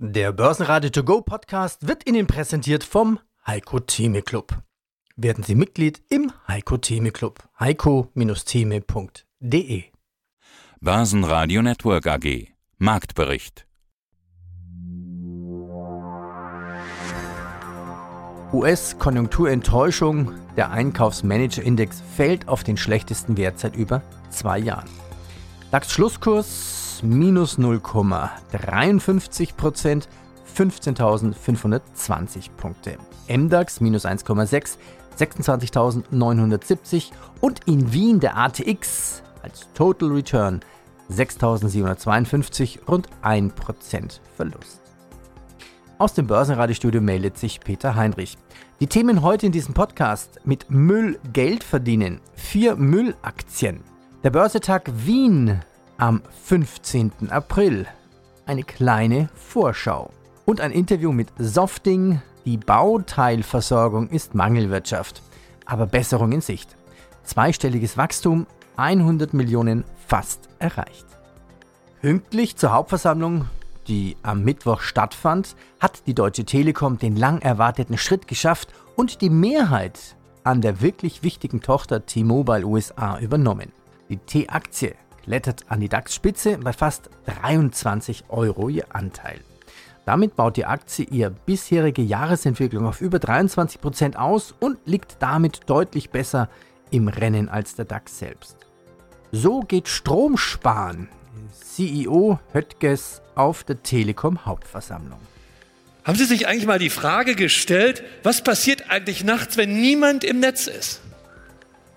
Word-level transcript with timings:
Der 0.00 0.30
Börsenradio 0.30 0.90
To 0.90 1.02
Go 1.02 1.22
Podcast 1.22 1.88
wird 1.88 2.08
Ihnen 2.08 2.28
präsentiert 2.28 2.84
vom 2.84 3.18
Heiko 3.44 3.80
Theme 3.80 4.22
Club. 4.22 4.56
Werden 5.16 5.42
Sie 5.42 5.56
Mitglied 5.56 6.00
im 6.08 6.30
Heiko 6.46 6.76
Theme 6.76 7.10
Club. 7.10 7.42
heiko-theme.de 7.58 9.82
Börsenradio 10.80 11.62
Network 11.62 12.06
AG 12.06 12.46
Marktbericht 12.78 13.66
US-Konjunkturenttäuschung. 18.52 20.30
Der 20.56 20.70
Einkaufsmanager-Index 20.70 22.04
fällt 22.14 22.46
auf 22.46 22.62
den 22.62 22.76
schlechtesten 22.76 23.36
Wert 23.36 23.58
seit 23.58 23.74
über 23.74 24.02
zwei 24.30 24.60
Jahren. 24.60 24.88
DAX-Schlusskurs 25.72 26.87
minus 27.02 27.58
0,53 27.58 29.54
Prozent, 29.54 30.08
15.520 30.56 32.50
Punkte. 32.56 32.98
MDAX 33.28 33.80
minus 33.80 34.04
1,6, 34.04 34.76
26.970 35.18 37.10
und 37.40 37.60
in 37.66 37.92
Wien 37.92 38.20
der 38.20 38.36
ATX 38.36 39.22
als 39.42 39.66
Total 39.74 40.10
Return 40.10 40.60
6.752, 41.10 42.86
rund 42.86 43.08
1% 43.22 44.20
Verlust. 44.36 44.80
Aus 45.98 46.14
dem 46.14 46.26
Börsenradiostudio 46.26 47.00
meldet 47.00 47.38
sich 47.38 47.60
Peter 47.60 47.96
Heinrich. 47.96 48.38
Die 48.78 48.86
Themen 48.86 49.22
heute 49.22 49.46
in 49.46 49.52
diesem 49.52 49.74
Podcast 49.74 50.38
mit 50.44 50.70
Müll 50.70 51.18
Geld 51.32 51.64
verdienen, 51.64 52.20
vier 52.34 52.76
Müllaktien. 52.76 53.80
Der 54.22 54.30
Börsetag 54.30 54.90
Wien 54.94 55.60
am 55.98 56.22
15. 56.44 57.30
April. 57.30 57.86
Eine 58.46 58.62
kleine 58.62 59.28
Vorschau 59.34 60.10
und 60.46 60.60
ein 60.60 60.70
Interview 60.70 61.12
mit 61.12 61.28
Softing. 61.38 62.22
Die 62.46 62.56
Bauteilversorgung 62.56 64.08
ist 64.08 64.34
Mangelwirtschaft, 64.34 65.22
aber 65.66 65.86
Besserung 65.86 66.32
in 66.32 66.40
Sicht. 66.40 66.76
Zweistelliges 67.24 67.98
Wachstum, 67.98 68.46
100 68.76 69.34
Millionen 69.34 69.84
fast 70.06 70.48
erreicht. 70.60 71.04
Pünktlich 72.00 72.56
zur 72.56 72.72
Hauptversammlung, 72.72 73.46
die 73.88 74.16
am 74.22 74.44
Mittwoch 74.44 74.80
stattfand, 74.80 75.56
hat 75.80 76.06
die 76.06 76.14
Deutsche 76.14 76.44
Telekom 76.44 76.98
den 76.98 77.16
lang 77.16 77.42
erwarteten 77.42 77.98
Schritt 77.98 78.28
geschafft 78.28 78.72
und 78.96 79.20
die 79.20 79.30
Mehrheit 79.30 80.16
an 80.44 80.62
der 80.62 80.80
wirklich 80.80 81.22
wichtigen 81.22 81.60
Tochter 81.60 82.06
T-Mobile 82.06 82.64
USA 82.64 83.18
übernommen. 83.18 83.72
Die 84.08 84.16
T-Aktie 84.16 84.94
klettert 85.28 85.66
an 85.68 85.80
die 85.80 85.90
DAX-Spitze 85.90 86.56
bei 86.56 86.72
fast 86.72 87.10
23 87.26 88.24
Euro 88.30 88.70
ihr 88.70 88.86
Anteil. 88.94 89.40
Damit 90.06 90.36
baut 90.36 90.56
die 90.56 90.64
Aktie 90.64 91.04
ihre 91.04 91.30
bisherige 91.30 92.00
Jahresentwicklung 92.00 92.86
auf 92.86 93.02
über 93.02 93.18
23 93.18 93.78
Prozent 93.78 94.16
aus 94.16 94.54
und 94.58 94.78
liegt 94.86 95.16
damit 95.18 95.60
deutlich 95.66 96.08
besser 96.08 96.48
im 96.90 97.08
Rennen 97.08 97.50
als 97.50 97.74
der 97.74 97.84
DAX 97.84 98.18
selbst. 98.18 98.56
So 99.30 99.60
geht 99.60 99.88
Stromsparen. 99.88 101.10
CEO 101.52 102.38
Höttges 102.54 103.20
auf 103.34 103.64
der 103.64 103.82
Telekom 103.82 104.46
Hauptversammlung. 104.46 105.20
Haben 106.04 106.16
Sie 106.16 106.24
sich 106.24 106.48
eigentlich 106.48 106.66
mal 106.66 106.78
die 106.78 106.88
Frage 106.88 107.34
gestellt, 107.34 108.02
was 108.22 108.42
passiert 108.42 108.90
eigentlich 108.90 109.24
nachts, 109.24 109.58
wenn 109.58 109.78
niemand 109.78 110.24
im 110.24 110.40
Netz 110.40 110.68
ist? 110.68 111.02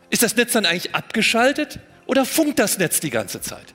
Ist 0.10 0.22
das 0.22 0.36
Netz 0.36 0.52
dann 0.52 0.66
eigentlich 0.66 0.94
abgeschaltet? 0.96 1.80
Oder 2.12 2.26
funkt 2.26 2.60
das 2.60 2.78
Netz 2.78 3.00
die 3.00 3.10
ganze 3.10 3.40
Zeit? 3.40 3.74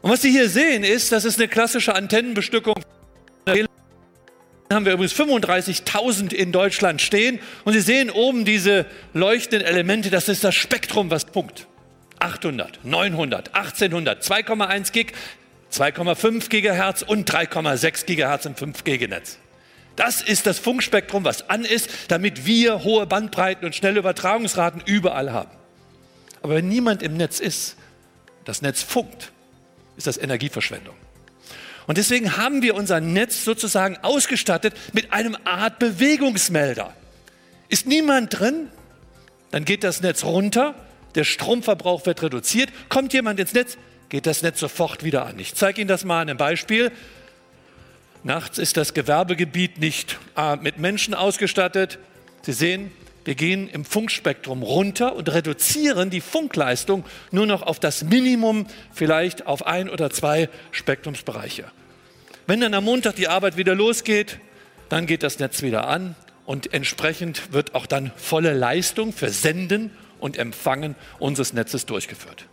Und 0.00 0.12
was 0.12 0.22
Sie 0.22 0.30
hier 0.30 0.48
sehen, 0.48 0.84
ist, 0.84 1.10
das 1.10 1.24
ist 1.24 1.40
eine 1.40 1.48
klassische 1.48 1.92
Antennenbestückung. 1.96 2.74
haben 4.72 4.84
wir 4.84 4.92
übrigens 4.92 5.12
35.000 5.14 6.32
in 6.32 6.52
Deutschland 6.52 7.02
stehen. 7.02 7.40
Und 7.64 7.72
Sie 7.72 7.80
sehen 7.80 8.10
oben 8.10 8.44
diese 8.44 8.86
leuchtenden 9.12 9.66
Elemente, 9.66 10.10
das 10.10 10.28
ist 10.28 10.44
das 10.44 10.54
Spektrum, 10.54 11.10
was 11.10 11.24
funkt. 11.24 11.66
800, 12.20 12.84
900, 12.84 13.56
1800, 13.56 14.22
2,1 14.22 14.92
Gig, 14.92 15.12
2,5 15.72 16.48
Gigahertz 16.48 17.02
und 17.02 17.28
3,6 17.28 18.06
Gigahertz 18.06 18.46
im 18.46 18.54
5G-Netz. 18.54 19.38
Das 19.96 20.22
ist 20.22 20.46
das 20.46 20.60
Funkspektrum, 20.60 21.24
was 21.24 21.50
an 21.50 21.64
ist, 21.64 21.90
damit 22.06 22.46
wir 22.46 22.84
hohe 22.84 23.06
Bandbreiten 23.06 23.64
und 23.66 23.74
schnelle 23.74 23.98
Übertragungsraten 23.98 24.80
überall 24.86 25.32
haben. 25.32 25.50
Aber 26.44 26.56
wenn 26.56 26.68
niemand 26.68 27.02
im 27.02 27.16
Netz 27.16 27.40
ist, 27.40 27.74
das 28.44 28.60
Netz 28.60 28.82
funkt, 28.82 29.32
ist 29.96 30.06
das 30.06 30.18
Energieverschwendung. 30.18 30.94
Und 31.86 31.96
deswegen 31.96 32.36
haben 32.36 32.60
wir 32.60 32.74
unser 32.74 33.00
Netz 33.00 33.46
sozusagen 33.46 33.96
ausgestattet 34.02 34.74
mit 34.92 35.10
einem 35.10 35.38
Art 35.44 35.78
Bewegungsmelder. 35.78 36.94
Ist 37.70 37.86
niemand 37.86 38.38
drin, 38.38 38.68
dann 39.52 39.64
geht 39.64 39.84
das 39.84 40.02
Netz 40.02 40.22
runter, 40.22 40.74
der 41.14 41.24
Stromverbrauch 41.24 42.04
wird 42.04 42.20
reduziert, 42.20 42.68
kommt 42.90 43.14
jemand 43.14 43.40
ins 43.40 43.54
Netz, 43.54 43.78
geht 44.10 44.26
das 44.26 44.42
Netz 44.42 44.60
sofort 44.60 45.02
wieder 45.02 45.24
an. 45.24 45.38
Ich 45.38 45.54
zeige 45.54 45.80
Ihnen 45.80 45.88
das 45.88 46.04
mal 46.04 46.20
an 46.20 46.28
einem 46.28 46.36
Beispiel. 46.36 46.92
Nachts 48.22 48.58
ist 48.58 48.76
das 48.76 48.92
Gewerbegebiet 48.92 49.78
nicht 49.78 50.18
äh, 50.36 50.56
mit 50.56 50.76
Menschen 50.76 51.14
ausgestattet. 51.14 51.98
Sie 52.42 52.52
sehen, 52.52 52.92
wir 53.24 53.34
gehen 53.34 53.68
im 53.68 53.84
Funkspektrum 53.84 54.62
runter 54.62 55.16
und 55.16 55.32
reduzieren 55.32 56.10
die 56.10 56.20
Funkleistung 56.20 57.04
nur 57.30 57.46
noch 57.46 57.62
auf 57.62 57.80
das 57.80 58.04
Minimum, 58.04 58.66
vielleicht 58.92 59.46
auf 59.46 59.66
ein 59.66 59.88
oder 59.88 60.10
zwei 60.10 60.48
Spektrumsbereiche. 60.72 61.64
Wenn 62.46 62.60
dann 62.60 62.74
am 62.74 62.84
Montag 62.84 63.16
die 63.16 63.28
Arbeit 63.28 63.56
wieder 63.56 63.74
losgeht, 63.74 64.38
dann 64.90 65.06
geht 65.06 65.22
das 65.22 65.38
Netz 65.38 65.62
wieder 65.62 65.88
an 65.88 66.14
und 66.44 66.74
entsprechend 66.74 67.52
wird 67.52 67.74
auch 67.74 67.86
dann 67.86 68.12
volle 68.16 68.52
Leistung 68.52 69.14
für 69.14 69.30
Senden 69.30 69.90
und 70.20 70.36
Empfangen 70.36 70.94
unseres 71.18 71.54
Netzes 71.54 71.86
durchgeführt. 71.86 72.46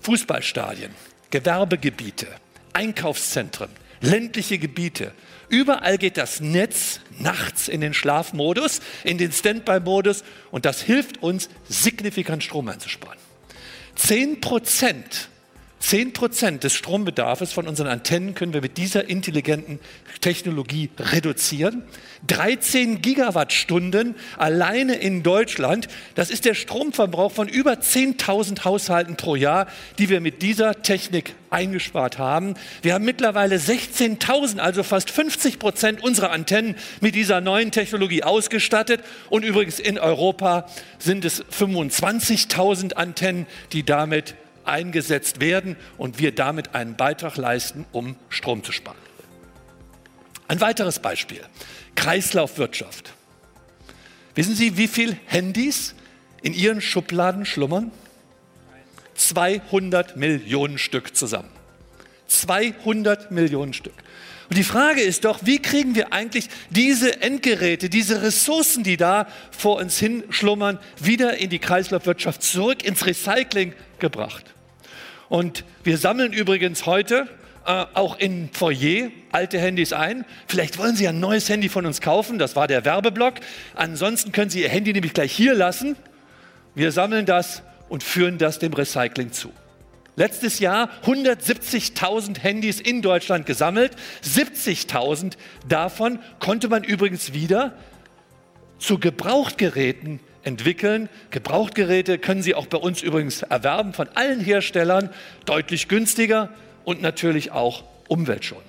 Fußballstadien, 0.00 0.90
Gewerbegebiete, 1.30 2.26
Einkaufszentren, 2.72 3.70
ländliche 4.00 4.58
Gebiete, 4.58 5.12
Überall 5.52 5.98
geht 5.98 6.16
das 6.16 6.40
Netz 6.40 7.00
nachts 7.18 7.68
in 7.68 7.82
den 7.82 7.92
Schlafmodus, 7.92 8.80
in 9.04 9.18
den 9.18 9.30
Standby-Modus 9.30 10.24
und 10.50 10.64
das 10.64 10.80
hilft 10.80 11.22
uns, 11.22 11.50
signifikant 11.68 12.42
Strom 12.42 12.68
einzusparen. 12.68 13.18
Zehn 15.82 16.12
Prozent 16.12 16.42
10 16.42 16.60
des 16.60 16.74
Strombedarfs 16.74 17.52
von 17.52 17.66
unseren 17.66 17.88
Antennen 17.88 18.34
können 18.34 18.54
wir 18.54 18.60
mit 18.60 18.78
dieser 18.78 19.08
intelligenten 19.08 19.80
Technologie 20.20 20.90
reduzieren. 20.96 21.82
13 22.28 23.02
Gigawattstunden 23.02 24.14
alleine 24.38 24.94
in 24.94 25.24
Deutschland, 25.24 25.88
das 26.14 26.30
ist 26.30 26.44
der 26.44 26.54
Stromverbrauch 26.54 27.32
von 27.32 27.48
über 27.48 27.72
10.000 27.72 28.64
Haushalten 28.64 29.16
pro 29.16 29.34
Jahr, 29.34 29.66
die 29.98 30.08
wir 30.08 30.20
mit 30.20 30.40
dieser 30.40 30.82
Technik 30.82 31.34
eingespart 31.50 32.16
haben. 32.16 32.54
Wir 32.82 32.94
haben 32.94 33.04
mittlerweile 33.04 33.56
16.000, 33.56 34.58
also 34.58 34.84
fast 34.84 35.10
50 35.10 35.58
Prozent 35.58 36.02
unserer 36.02 36.30
Antennen 36.30 36.76
mit 37.00 37.16
dieser 37.16 37.40
neuen 37.40 37.72
Technologie 37.72 38.22
ausgestattet. 38.22 39.00
Und 39.30 39.44
übrigens 39.44 39.80
in 39.80 39.98
Europa 39.98 40.66
sind 41.00 41.24
es 41.24 41.44
25.000 41.44 42.94
Antennen, 42.94 43.46
die 43.72 43.82
damit 43.82 44.36
eingesetzt 44.64 45.40
werden 45.40 45.76
und 45.98 46.18
wir 46.18 46.34
damit 46.34 46.74
einen 46.74 46.96
Beitrag 46.96 47.36
leisten, 47.36 47.86
um 47.92 48.16
Strom 48.28 48.64
zu 48.64 48.72
sparen. 48.72 48.98
Ein 50.48 50.60
weiteres 50.60 50.98
Beispiel, 50.98 51.40
Kreislaufwirtschaft. 51.94 53.12
Wissen 54.34 54.54
Sie, 54.54 54.76
wie 54.76 54.88
viele 54.88 55.16
Handys 55.26 55.94
in 56.42 56.54
Ihren 56.54 56.80
Schubladen 56.80 57.44
schlummern? 57.44 57.90
200 59.14 60.16
Millionen 60.16 60.78
Stück 60.78 61.16
zusammen. 61.16 61.50
200 62.28 63.30
Millionen 63.30 63.74
Stück. 63.74 63.94
Und 64.52 64.58
die 64.58 64.64
Frage 64.64 65.00
ist 65.00 65.24
doch, 65.24 65.38
wie 65.44 65.62
kriegen 65.62 65.94
wir 65.94 66.12
eigentlich 66.12 66.46
diese 66.68 67.22
Endgeräte, 67.22 67.88
diese 67.88 68.20
Ressourcen, 68.20 68.84
die 68.84 68.98
da 68.98 69.26
vor 69.50 69.78
uns 69.78 69.98
hin 69.98 70.24
schlummern, 70.28 70.78
wieder 71.00 71.38
in 71.38 71.48
die 71.48 71.58
Kreislaufwirtschaft 71.58 72.42
zurück, 72.42 72.84
ins 72.84 73.06
Recycling 73.06 73.72
gebracht? 73.98 74.44
Und 75.30 75.64
wir 75.84 75.96
sammeln 75.96 76.34
übrigens 76.34 76.84
heute 76.84 77.28
äh, 77.64 77.86
auch 77.94 78.18
in 78.18 78.50
Foyer 78.52 79.08
alte 79.30 79.58
Handys 79.58 79.94
ein. 79.94 80.26
Vielleicht 80.46 80.76
wollen 80.76 80.96
Sie 80.96 81.08
ein 81.08 81.18
neues 81.18 81.48
Handy 81.48 81.70
von 81.70 81.86
uns 81.86 82.02
kaufen, 82.02 82.38
das 82.38 82.54
war 82.54 82.68
der 82.68 82.84
Werbeblock. 82.84 83.36
Ansonsten 83.74 84.32
können 84.32 84.50
Sie 84.50 84.60
Ihr 84.60 84.68
Handy 84.68 84.92
nämlich 84.92 85.14
gleich 85.14 85.32
hier 85.32 85.54
lassen. 85.54 85.96
Wir 86.74 86.92
sammeln 86.92 87.24
das 87.24 87.62
und 87.88 88.02
führen 88.02 88.36
das 88.36 88.58
dem 88.58 88.74
Recycling 88.74 89.32
zu. 89.32 89.50
Letztes 90.14 90.58
Jahr 90.58 90.90
170.000 91.06 92.38
Handys 92.38 92.80
in 92.80 93.00
Deutschland 93.00 93.46
gesammelt. 93.46 93.96
70.000 94.22 95.34
davon 95.66 96.18
konnte 96.38 96.68
man 96.68 96.84
übrigens 96.84 97.32
wieder 97.32 97.72
zu 98.78 98.98
Gebrauchtgeräten 98.98 100.20
entwickeln. 100.42 101.08
Gebrauchtgeräte 101.30 102.18
können 102.18 102.42
Sie 102.42 102.54
auch 102.54 102.66
bei 102.66 102.76
uns 102.76 103.02
übrigens 103.02 103.42
erwerben 103.42 103.94
von 103.94 104.08
allen 104.14 104.40
Herstellern, 104.40 105.08
deutlich 105.46 105.88
günstiger 105.88 106.50
und 106.84 107.00
natürlich 107.00 107.52
auch 107.52 107.84
umweltschonend. 108.08 108.66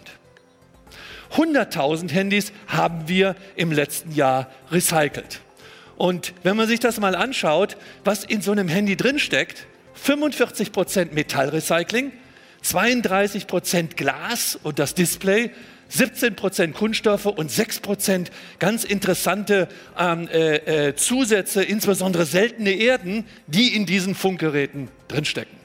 100.000 1.33 2.11
Handys 2.11 2.53
haben 2.67 3.07
wir 3.07 3.35
im 3.55 3.71
letzten 3.71 4.13
Jahr 4.13 4.49
recycelt. 4.71 5.41
Und 5.97 6.33
wenn 6.43 6.55
man 6.55 6.67
sich 6.67 6.79
das 6.79 6.99
mal 6.99 7.15
anschaut, 7.15 7.75
was 8.03 8.23
in 8.23 8.41
so 8.41 8.51
einem 8.51 8.67
Handy 8.67 8.95
drinsteckt, 8.95 9.67
45% 9.95 11.13
Metallrecycling, 11.13 12.11
32% 12.63 13.95
Glas 13.95 14.57
und 14.61 14.79
das 14.79 14.93
Display, 14.95 15.51
17% 15.91 16.71
Kunststoffe 16.73 17.25
und 17.25 17.51
6% 17.51 18.27
ganz 18.57 18.83
interessante 18.83 19.67
ähm, 19.97 20.27
äh, 20.27 20.87
äh, 20.87 20.95
Zusätze, 20.95 21.63
insbesondere 21.63 22.25
seltene 22.25 22.71
Erden, 22.71 23.25
die 23.47 23.75
in 23.75 23.85
diesen 23.85 24.15
Funkgeräten 24.15 24.89
drinstecken. 25.07 25.63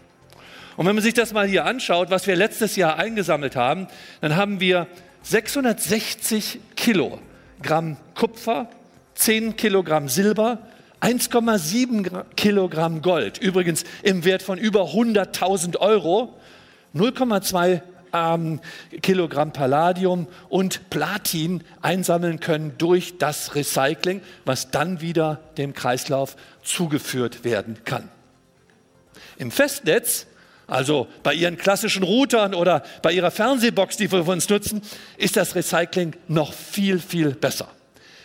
Und 0.76 0.86
wenn 0.86 0.94
man 0.94 1.02
sich 1.02 1.14
das 1.14 1.32
mal 1.32 1.46
hier 1.46 1.64
anschaut, 1.64 2.10
was 2.10 2.26
wir 2.26 2.36
letztes 2.36 2.76
Jahr 2.76 2.98
eingesammelt 2.98 3.56
haben, 3.56 3.88
dann 4.20 4.36
haben 4.36 4.60
wir 4.60 4.86
660 5.22 6.60
Kilogramm 6.76 7.96
Kupfer, 8.14 8.68
10 9.14 9.56
Kilogramm 9.56 10.08
Silber, 10.08 10.58
1,7 11.00 12.24
Kilogramm 12.36 13.02
Gold, 13.02 13.38
übrigens 13.38 13.84
im 14.02 14.24
Wert 14.24 14.42
von 14.42 14.58
über 14.58 14.82
100.000 14.82 15.76
Euro, 15.76 16.34
0,2 16.94 17.80
ähm, 18.12 18.60
Kilogramm 19.02 19.52
Palladium 19.52 20.26
und 20.48 20.90
Platin 20.90 21.62
einsammeln 21.82 22.40
können 22.40 22.74
durch 22.78 23.18
das 23.18 23.54
Recycling, 23.54 24.22
was 24.44 24.70
dann 24.70 25.00
wieder 25.00 25.40
dem 25.56 25.72
Kreislauf 25.72 26.36
zugeführt 26.62 27.44
werden 27.44 27.78
kann. 27.84 28.08
Im 29.36 29.50
Festnetz, 29.50 30.26
also 30.66 31.06
bei 31.22 31.32
Ihren 31.34 31.56
klassischen 31.56 32.02
Routern 32.02 32.54
oder 32.54 32.82
bei 33.02 33.12
Ihrer 33.12 33.30
Fernsehbox, 33.30 33.96
die 33.96 34.10
wir 34.10 34.24
für 34.24 34.32
uns 34.32 34.48
nutzen, 34.48 34.82
ist 35.16 35.36
das 35.36 35.54
Recycling 35.54 36.14
noch 36.26 36.52
viel, 36.52 36.98
viel 36.98 37.30
besser. 37.30 37.68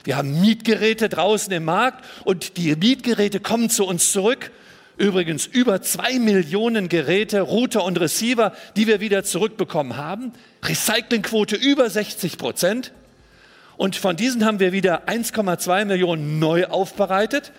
Wir 0.03 0.17
haben 0.17 0.41
Mietgeräte 0.41 1.09
draußen 1.09 1.51
im 1.53 1.65
Markt 1.65 2.03
und 2.25 2.57
die 2.57 2.75
Mietgeräte 2.75 3.39
kommen 3.39 3.69
zu 3.69 3.85
uns 3.85 4.11
zurück 4.11 4.51
Übrigens 4.97 5.47
über 5.47 5.81
zwei 5.81 6.19
Millionen 6.19 6.87
Geräte, 6.87 7.41
Router 7.41 7.83
und 7.83 7.99
Receiver, 7.99 8.53
die 8.75 8.85
wir 8.85 8.99
wieder 8.99 9.23
zurückbekommen 9.23 9.97
haben. 9.97 10.33
Recyclingquote 10.63 11.55
über 11.55 11.89
60 11.89 12.37
Prozent. 12.37 12.91
Und 13.75 13.95
von 13.95 14.15
diesen 14.15 14.45
haben 14.45 14.59
wir 14.59 14.71
wieder 14.71 15.07
1,2 15.07 15.85
Millionen 15.85 16.37
neu 16.37 16.67
aufbereitet. 16.67 17.51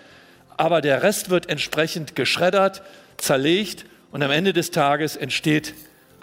Aber 0.57 0.81
der 0.81 1.03
Rest 1.03 1.29
wird 1.29 1.49
entsprechend 1.49 2.15
geschreddert, 2.15 2.83
zerlegt 3.17 3.85
und 4.13 4.23
am 4.23 4.31
Ende 4.31 4.53
des 4.53 4.71
Tages 4.71 5.17
entsteht 5.17 5.75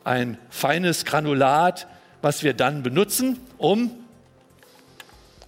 ein 0.06 0.38
feines 0.50 1.04
Granulat, 1.04 1.88
was 2.22 2.42
wir 2.42 2.54
dann 2.54 2.84
benutzen, 2.84 3.38
um, 3.58 3.92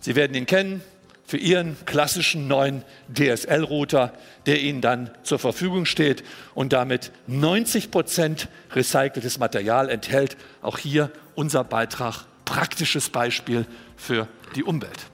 Sie 0.03 0.17
werden 0.17 0.35
ihn 0.35 0.45
kennen, 0.45 0.81
für 1.25 1.37
Ihren 1.37 1.77
klassischen 1.85 2.49
neuen 2.49 2.83
DSL-Router, 3.07 4.11
der 4.45 4.61
Ihnen 4.61 4.81
dann 4.81 5.09
zur 5.23 5.39
Verfügung 5.39 5.85
steht 5.85 6.25
und 6.53 6.73
damit 6.73 7.13
90 7.27 7.89
Prozent 7.89 8.49
recyceltes 8.73 9.39
Material 9.39 9.89
enthält. 9.89 10.35
Auch 10.61 10.77
hier 10.77 11.09
unser 11.35 11.63
Beitrag, 11.63 12.25
praktisches 12.43 13.09
Beispiel 13.09 13.65
für 13.95 14.27
die 14.57 14.65
Umwelt. 14.65 15.05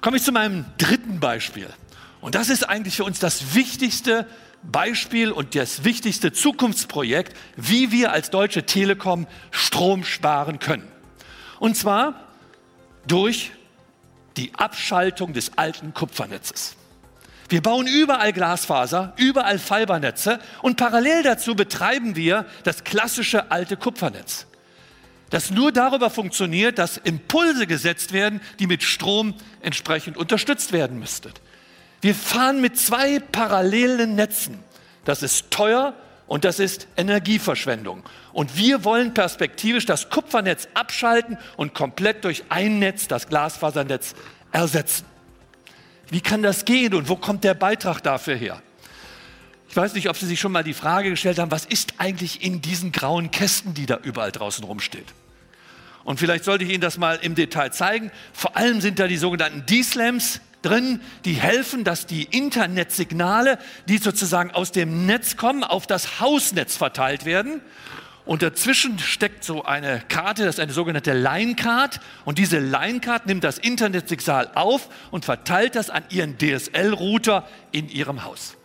Komme 0.00 0.18
ich 0.18 0.22
zu 0.22 0.30
meinem 0.30 0.64
dritten 0.78 1.18
Beispiel. 1.18 1.68
Und 2.20 2.36
das 2.36 2.48
ist 2.48 2.68
eigentlich 2.68 2.94
für 2.94 3.04
uns 3.04 3.18
das 3.18 3.56
wichtigste 3.56 4.24
Beispiel 4.62 5.32
und 5.32 5.56
das 5.56 5.82
wichtigste 5.82 6.32
Zukunftsprojekt, 6.32 7.36
wie 7.56 7.90
wir 7.90 8.12
als 8.12 8.30
Deutsche 8.30 8.66
Telekom 8.66 9.26
Strom 9.50 10.04
sparen 10.04 10.60
können. 10.60 10.86
Und 11.58 11.76
zwar 11.76 12.21
durch 13.06 13.52
die 14.36 14.54
Abschaltung 14.54 15.32
des 15.32 15.56
alten 15.58 15.94
Kupfernetzes. 15.94 16.76
Wir 17.48 17.60
bauen 17.60 17.86
überall 17.86 18.32
Glasfaser, 18.32 19.12
überall 19.16 19.58
Fibernetze 19.58 20.38
und 20.62 20.78
parallel 20.78 21.22
dazu 21.22 21.54
betreiben 21.54 22.16
wir 22.16 22.46
das 22.64 22.82
klassische 22.82 23.50
alte 23.50 23.76
Kupfernetz, 23.76 24.46
das 25.28 25.50
nur 25.50 25.70
darüber 25.70 26.08
funktioniert, 26.08 26.78
dass 26.78 26.96
Impulse 26.96 27.66
gesetzt 27.66 28.12
werden, 28.12 28.40
die 28.58 28.66
mit 28.66 28.82
Strom 28.82 29.34
entsprechend 29.60 30.16
unterstützt 30.16 30.72
werden 30.72 30.98
müssten. 30.98 31.32
Wir 32.00 32.14
fahren 32.14 32.60
mit 32.60 32.78
zwei 32.78 33.18
parallelen 33.18 34.14
Netzen. 34.14 34.58
Das 35.04 35.22
ist 35.22 35.50
teuer 35.50 35.94
und 36.26 36.44
das 36.44 36.58
ist 36.58 36.86
Energieverschwendung. 36.96 38.02
Und 38.32 38.56
wir 38.56 38.84
wollen 38.84 39.14
perspektivisch 39.14 39.86
das 39.86 40.08
Kupfernetz 40.10 40.68
abschalten 40.74 41.36
und 41.56 41.74
komplett 41.74 42.24
durch 42.24 42.44
ein 42.48 42.78
Netz, 42.78 43.08
das 43.08 43.28
Glasfasernetz, 43.28 44.14
ersetzen. 44.50 45.06
Wie 46.10 46.20
kann 46.20 46.42
das 46.42 46.64
gehen 46.64 46.94
und 46.94 47.08
wo 47.08 47.16
kommt 47.16 47.44
der 47.44 47.54
Beitrag 47.54 48.00
dafür 48.02 48.36
her? 48.36 48.62
Ich 49.68 49.76
weiß 49.76 49.94
nicht, 49.94 50.10
ob 50.10 50.16
Sie 50.18 50.26
sich 50.26 50.38
schon 50.38 50.52
mal 50.52 50.62
die 50.62 50.74
Frage 50.74 51.08
gestellt 51.08 51.38
haben, 51.38 51.50
was 51.50 51.64
ist 51.64 51.94
eigentlich 51.96 52.44
in 52.44 52.60
diesen 52.60 52.92
grauen 52.92 53.30
Kästen, 53.30 53.72
die 53.72 53.86
da 53.86 53.98
überall 54.02 54.30
draußen 54.30 54.62
rumsteht? 54.64 55.06
Und 56.04 56.18
vielleicht 56.18 56.44
sollte 56.44 56.64
ich 56.64 56.70
Ihnen 56.70 56.82
das 56.82 56.98
mal 56.98 57.18
im 57.22 57.34
Detail 57.34 57.72
zeigen. 57.72 58.10
Vor 58.34 58.56
allem 58.56 58.82
sind 58.82 58.98
da 58.98 59.06
die 59.06 59.16
sogenannten 59.16 59.64
D-Slams 59.64 60.42
drin, 60.62 61.00
die 61.24 61.34
helfen, 61.34 61.84
dass 61.84 62.06
die 62.06 62.24
Internetsignale, 62.24 63.58
die 63.88 63.98
sozusagen 63.98 64.50
aus 64.50 64.72
dem 64.72 65.06
Netz 65.06 65.36
kommen, 65.36 65.64
auf 65.64 65.86
das 65.86 66.20
Hausnetz 66.20 66.76
verteilt 66.76 67.24
werden. 67.24 67.60
Und 68.24 68.42
dazwischen 68.42 69.00
steckt 69.00 69.42
so 69.42 69.64
eine 69.64 70.00
Karte, 70.08 70.44
das 70.44 70.54
ist 70.54 70.60
eine 70.60 70.72
sogenannte 70.72 71.12
Line-Card. 71.12 72.00
Und 72.24 72.38
diese 72.38 72.60
Line-Card 72.60 73.26
nimmt 73.26 73.42
das 73.42 73.58
Internetsignal 73.58 74.50
auf 74.54 74.88
und 75.10 75.24
verteilt 75.24 75.74
das 75.74 75.90
an 75.90 76.04
ihren 76.08 76.38
DSL-Router 76.38 77.48
in 77.72 77.88
ihrem 77.88 78.24
Haus. 78.24 78.56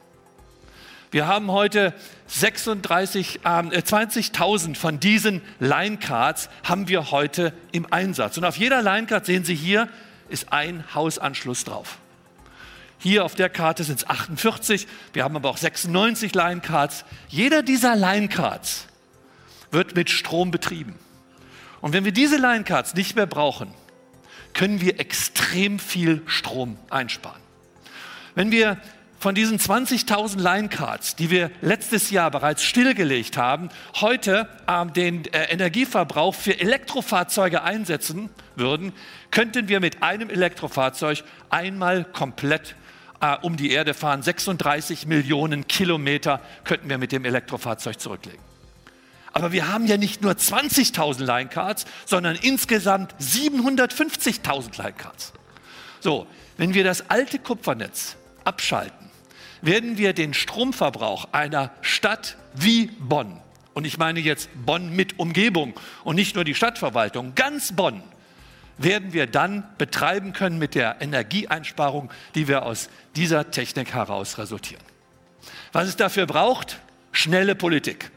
Wir 1.09 1.25
haben 1.25 1.51
heute 1.51 1.93
36, 2.27 3.39
äh, 3.43 3.47
20.000 3.47 4.75
von 4.75 4.99
diesen 4.99 5.41
Line-Cards 5.59 6.49
haben 6.63 6.87
wir 6.87 7.11
heute 7.11 7.53
im 7.71 7.91
Einsatz. 7.91 8.37
Und 8.37 8.45
auf 8.45 8.57
jeder 8.57 8.83
Line-Card 8.83 9.25
sehen 9.25 9.43
Sie 9.43 9.55
hier 9.55 9.87
ist 10.29 10.51
ein 10.51 10.83
Hausanschluss 10.93 11.63
drauf. 11.63 11.97
Hier 12.99 13.23
auf 13.25 13.35
der 13.35 13.49
Karte 13.49 13.83
sind 13.83 13.99
es 13.99 14.07
48, 14.07 14.87
wir 15.13 15.23
haben 15.23 15.35
aber 15.35 15.49
auch 15.49 15.57
96 15.57 16.33
Line-Cards. 16.33 17.05
Jeder 17.29 17.61
dieser 17.61 17.95
Line-Cards 17.95 18.87
wird 19.71 19.95
mit 19.95 20.09
Strom 20.09 20.49
betrieben. 20.51 20.97
Und 21.81 21.93
wenn 21.93 22.05
wir 22.05 22.11
diese 22.11 22.37
Line-Cards 22.37 22.95
nicht 22.95 23.15
mehr 23.15 23.27
brauchen, 23.27 23.71
können 24.53 24.81
wir 24.81 24.99
extrem 24.99 25.77
viel 25.77 26.23
Strom 26.25 26.77
einsparen. 26.89 27.41
Wenn 28.33 28.51
wir 28.51 28.81
von 29.19 29.35
diesen 29.35 29.57
20.000 29.57 30.39
Line-Cards, 30.39 31.15
die 31.15 31.31
wir 31.31 31.51
letztes 31.61 32.11
Jahr 32.11 32.29
bereits 32.29 32.63
stillgelegt 32.63 33.37
haben, 33.37 33.69
heute 33.95 34.47
äh, 34.67 34.85
den 34.87 35.25
äh, 35.33 35.45
Energieverbrauch 35.45 36.35
für 36.35 36.59
Elektrofahrzeuge 36.59 37.63
einsetzen 37.63 38.29
würden, 38.55 38.93
könnten 39.31 39.67
wir 39.67 39.79
mit 39.79 40.03
einem 40.03 40.29
Elektrofahrzeug 40.29 41.23
einmal 41.49 42.03
komplett 42.03 42.75
äh, 43.21 43.35
um 43.41 43.57
die 43.57 43.71
Erde 43.71 43.93
fahren. 43.93 44.21
36 44.21 45.07
Millionen 45.07 45.67
Kilometer 45.67 46.41
könnten 46.63 46.89
wir 46.89 46.97
mit 46.97 47.11
dem 47.11 47.25
Elektrofahrzeug 47.25 47.99
zurücklegen. 47.99 48.41
Aber 49.33 49.51
wir 49.51 49.71
haben 49.71 49.85
ja 49.85 49.97
nicht 49.97 50.21
nur 50.21 50.31
20.000 50.31 51.23
Line-Cards, 51.23 51.85
sondern 52.05 52.35
insgesamt 52.35 53.13
750.000 53.19 54.81
Line-Cards. 54.81 55.33
So, 55.99 56.25
wenn 56.57 56.73
wir 56.73 56.83
das 56.83 57.09
alte 57.09 57.37
Kupfernetz 57.37 58.15
abschalten, 58.43 58.96
werden 59.61 59.97
wir 59.97 60.13
den 60.13 60.33
Stromverbrauch 60.33 61.29
einer 61.31 61.71
Stadt 61.81 62.37
wie 62.53 62.87
Bonn, 62.99 63.39
und 63.73 63.85
ich 63.85 63.97
meine 63.97 64.19
jetzt 64.19 64.49
Bonn 64.65 64.95
mit 64.95 65.19
Umgebung 65.19 65.73
und 66.03 66.15
nicht 66.15 66.35
nur 66.35 66.43
die 66.43 66.55
Stadtverwaltung, 66.55 67.35
ganz 67.35 67.75
Bonn, 67.75 68.01
werden 68.77 69.13
wir 69.13 69.27
dann 69.27 69.63
betreiben 69.77 70.33
können 70.33 70.57
mit 70.57 70.75
der 70.75 71.01
Energieeinsparung, 71.01 72.09
die 72.35 72.47
wir 72.47 72.63
aus 72.65 72.89
dieser 73.15 73.51
Technik 73.51 73.93
heraus 73.93 74.37
resultieren. 74.37 74.83
Was 75.71 75.87
es 75.87 75.95
dafür 75.95 76.25
braucht? 76.25 76.79
Schnelle 77.11 77.55
Politik. 77.55 78.11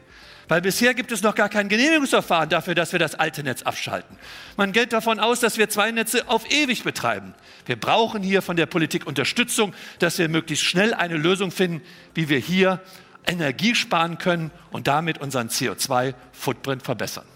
Weil 0.51 0.59
bisher 0.59 0.93
gibt 0.93 1.13
es 1.13 1.21
noch 1.21 1.35
gar 1.35 1.47
kein 1.47 1.69
Genehmigungsverfahren 1.69 2.49
dafür, 2.49 2.75
dass 2.75 2.91
wir 2.91 2.99
das 2.99 3.15
alte 3.15 3.41
Netz 3.41 3.61
abschalten. 3.61 4.17
Man 4.57 4.73
geht 4.73 4.91
davon 4.91 5.17
aus, 5.17 5.39
dass 5.39 5.57
wir 5.57 5.69
zwei 5.69 5.91
Netze 5.91 6.27
auf 6.27 6.51
ewig 6.51 6.83
betreiben. 6.83 7.33
Wir 7.65 7.77
brauchen 7.77 8.21
hier 8.21 8.41
von 8.41 8.57
der 8.57 8.65
Politik 8.65 9.07
Unterstützung, 9.07 9.73
dass 9.99 10.17
wir 10.17 10.27
möglichst 10.27 10.65
schnell 10.65 10.93
eine 10.93 11.15
Lösung 11.15 11.51
finden, 11.51 11.81
wie 12.15 12.27
wir 12.27 12.37
hier 12.37 12.81
Energie 13.25 13.75
sparen 13.75 14.17
können 14.17 14.51
und 14.71 14.87
damit 14.87 15.19
unseren 15.19 15.47
CO2-Footprint 15.47 16.83
verbessern. 16.83 17.27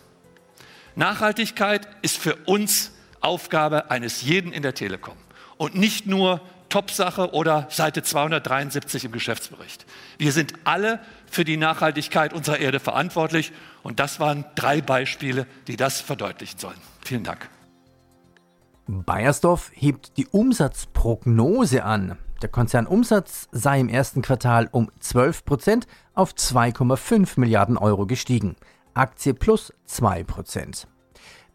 Nachhaltigkeit 0.96 1.88
ist 2.02 2.18
für 2.18 2.36
uns 2.44 2.92
Aufgabe 3.22 3.92
eines 3.92 4.24
jeden 4.24 4.52
in 4.52 4.62
der 4.62 4.74
Telekom 4.74 5.16
und 5.56 5.74
nicht 5.74 6.06
nur 6.06 6.42
Top-Sache 6.68 7.32
oder 7.32 7.68
Seite 7.70 8.04
273 8.04 9.06
im 9.06 9.14
Geschäftsbericht. 9.14 9.86
Wir 10.18 10.34
sind 10.34 10.54
alle 10.66 11.00
für 11.36 11.46
die 11.46 11.58
Nachhaltigkeit 11.58 12.34
unserer 12.34 12.60
Erde 12.60 12.80
verantwortlich 12.80 13.52
und 13.84 14.00
das 14.00 14.20
waren 14.22 14.46
drei 14.56 14.82
Beispiele, 14.82 15.46
die 15.68 15.76
das 15.76 16.00
verdeutlichen 16.00 16.58
sollen. 16.58 16.78
Vielen 17.04 17.26
Dank. 17.26 17.50
Bayersdorf 18.88 19.70
hebt 19.74 20.18
die 20.18 20.28
Umsatzprognose 20.28 21.84
an. 21.84 22.18
Der 22.42 22.50
Konzernumsatz 22.50 23.50
sei 23.52 23.80
im 23.82 23.90
ersten 23.90 24.22
Quartal 24.22 24.70
um 24.72 24.90
12 25.00 25.44
Prozent 25.44 25.88
auf 26.14 26.32
2,5 26.34 27.40
Milliarden 27.40 27.78
Euro 27.78 28.06
gestiegen. 28.06 28.56
Aktie 28.94 29.34
plus 29.34 29.74
2 29.86 30.24
Prozent. 30.24 30.88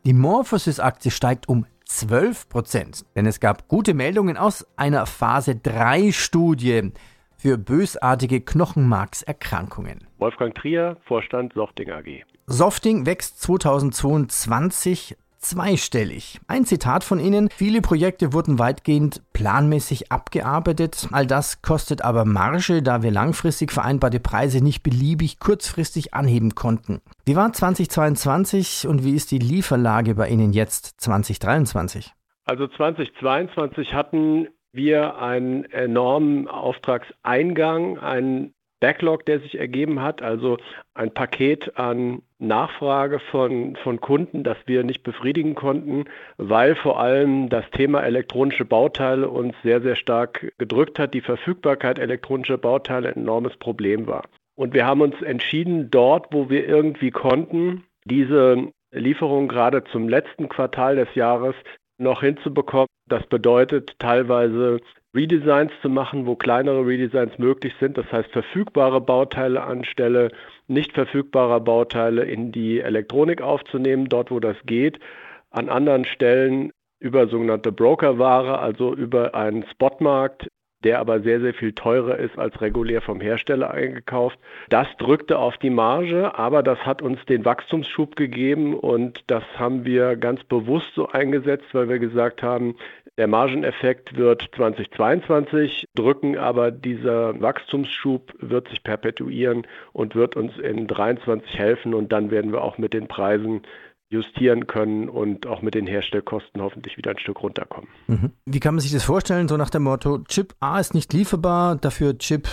Die 0.04 0.12
Morphosis-Aktie 0.12 1.10
steigt 1.10 1.48
um 1.48 1.66
12 1.86 2.48
Prozent, 2.48 3.04
denn 3.16 3.26
es 3.26 3.40
gab 3.40 3.68
gute 3.68 3.94
Meldungen 3.94 4.36
aus 4.36 4.66
einer 4.76 5.06
Phase 5.06 5.52
3-Studie 5.52 6.92
für 7.40 7.56
bösartige 7.56 8.40
Knochenmarkserkrankungen. 8.42 10.06
Wolfgang 10.18 10.54
Trier, 10.54 10.96
Vorstand 11.06 11.54
Softing 11.54 11.90
AG. 11.90 12.24
Softing 12.46 13.06
wächst 13.06 13.40
2022 13.40 15.16
zweistellig. 15.38 16.38
Ein 16.48 16.66
Zitat 16.66 17.02
von 17.02 17.18
Ihnen, 17.18 17.48
viele 17.50 17.80
Projekte 17.80 18.34
wurden 18.34 18.58
weitgehend 18.58 19.22
planmäßig 19.32 20.12
abgearbeitet. 20.12 21.08
All 21.12 21.26
das 21.26 21.62
kostet 21.62 22.02
aber 22.02 22.26
Marge, 22.26 22.82
da 22.82 23.02
wir 23.02 23.10
langfristig 23.10 23.72
vereinbarte 23.72 24.20
Preise 24.20 24.62
nicht 24.62 24.82
beliebig 24.82 25.38
kurzfristig 25.38 26.12
anheben 26.12 26.54
konnten. 26.54 27.00
Wie 27.24 27.36
war 27.36 27.52
2022 27.52 28.86
und 28.86 29.02
wie 29.02 29.14
ist 29.14 29.30
die 29.30 29.38
Lieferlage 29.38 30.14
bei 30.14 30.28
Ihnen 30.28 30.52
jetzt 30.52 31.00
2023? 31.00 32.12
Also 32.44 32.66
2022 32.66 33.94
hatten 33.94 34.48
wir 34.72 35.18
einen 35.18 35.64
enormen 35.64 36.48
Auftragseingang, 36.48 37.98
einen 37.98 38.54
Backlog, 38.80 39.26
der 39.26 39.40
sich 39.40 39.58
ergeben 39.58 40.00
hat, 40.00 40.22
also 40.22 40.56
ein 40.94 41.12
Paket 41.12 41.76
an 41.76 42.22
Nachfrage 42.38 43.20
von, 43.30 43.76
von 43.76 44.00
Kunden, 44.00 44.42
das 44.42 44.56
wir 44.64 44.82
nicht 44.82 45.02
befriedigen 45.02 45.54
konnten, 45.54 46.06
weil 46.38 46.74
vor 46.74 46.98
allem 46.98 47.50
das 47.50 47.64
Thema 47.72 48.00
elektronische 48.00 48.64
Bauteile 48.64 49.28
uns 49.28 49.54
sehr, 49.62 49.82
sehr 49.82 49.96
stark 49.96 50.52
gedrückt 50.56 50.98
hat. 50.98 51.12
Die 51.12 51.20
Verfügbarkeit 51.20 51.98
elektronischer 51.98 52.56
Bauteile 52.56 53.10
ein 53.10 53.22
enormes 53.22 53.56
Problem 53.58 54.06
war. 54.06 54.24
Und 54.56 54.72
wir 54.72 54.86
haben 54.86 55.02
uns 55.02 55.20
entschieden, 55.22 55.90
dort, 55.90 56.32
wo 56.32 56.48
wir 56.48 56.66
irgendwie 56.66 57.10
konnten, 57.10 57.84
diese 58.04 58.72
Lieferung 58.92 59.48
gerade 59.48 59.84
zum 59.84 60.08
letzten 60.08 60.48
Quartal 60.48 60.96
des 60.96 61.14
Jahres 61.14 61.54
noch 62.00 62.22
hinzubekommen. 62.22 62.88
Das 63.08 63.26
bedeutet 63.26 63.98
teilweise 63.98 64.80
Redesigns 65.14 65.72
zu 65.82 65.88
machen, 65.88 66.26
wo 66.26 66.36
kleinere 66.36 66.86
Redesigns 66.86 67.36
möglich 67.38 67.74
sind. 67.80 67.98
Das 67.98 68.10
heißt, 68.12 68.30
verfügbare 68.30 69.00
Bauteile 69.00 69.62
anstelle 69.62 70.30
nicht 70.68 70.92
verfügbarer 70.92 71.60
Bauteile 71.60 72.24
in 72.24 72.52
die 72.52 72.80
Elektronik 72.80 73.42
aufzunehmen, 73.42 74.08
dort 74.08 74.30
wo 74.30 74.38
das 74.38 74.56
geht. 74.66 75.00
An 75.50 75.68
anderen 75.68 76.04
Stellen 76.04 76.70
über 77.00 77.26
sogenannte 77.26 77.72
Brokerware, 77.72 78.60
also 78.60 78.94
über 78.94 79.34
einen 79.34 79.64
Spotmarkt, 79.64 80.48
der 80.84 80.98
aber 80.98 81.20
sehr, 81.20 81.40
sehr 81.40 81.54
viel 81.54 81.72
teurer 81.72 82.16
ist 82.18 82.38
als 82.38 82.60
regulär 82.60 83.02
vom 83.02 83.20
Hersteller 83.20 83.70
eingekauft. 83.70 84.38
Das 84.68 84.86
drückte 84.98 85.38
auf 85.38 85.58
die 85.58 85.70
Marge, 85.70 86.38
aber 86.38 86.62
das 86.62 86.78
hat 86.86 87.02
uns 87.02 87.24
den 87.26 87.44
Wachstumsschub 87.44 88.16
gegeben 88.16 88.74
und 88.74 89.20
das 89.26 89.44
haben 89.56 89.84
wir 89.84 90.16
ganz 90.16 90.42
bewusst 90.44 90.92
so 90.94 91.08
eingesetzt, 91.08 91.66
weil 91.72 91.88
wir 91.88 91.98
gesagt 91.98 92.42
haben, 92.42 92.76
der 93.18 93.26
Margeneffekt 93.26 94.16
wird 94.16 94.48
2022 94.56 95.88
drücken, 95.94 96.38
aber 96.38 96.70
dieser 96.70 97.38
Wachstumsschub 97.40 98.32
wird 98.38 98.68
sich 98.68 98.82
perpetuieren 98.82 99.66
und 99.92 100.14
wird 100.14 100.36
uns 100.36 100.56
in 100.56 100.88
2023 100.88 101.58
helfen 101.58 101.94
und 101.94 102.12
dann 102.12 102.30
werden 102.30 102.52
wir 102.52 102.62
auch 102.62 102.78
mit 102.78 102.94
den 102.94 103.08
Preisen 103.08 103.62
justieren 104.10 104.66
können 104.66 105.08
und 105.08 105.46
auch 105.46 105.62
mit 105.62 105.74
den 105.74 105.86
Herstellkosten 105.86 106.60
hoffentlich 106.60 106.96
wieder 106.96 107.12
ein 107.12 107.18
Stück 107.18 107.42
runterkommen. 107.42 107.88
Mhm. 108.08 108.32
Wie 108.44 108.60
kann 108.60 108.74
man 108.74 108.80
sich 108.80 108.92
das 108.92 109.04
vorstellen? 109.04 109.48
So 109.48 109.56
nach 109.56 109.70
dem 109.70 109.84
Motto, 109.84 110.18
Chip 110.28 110.54
A 110.58 110.80
ist 110.80 110.94
nicht 110.94 111.12
lieferbar, 111.12 111.76
dafür 111.76 112.18
Chip 112.18 112.48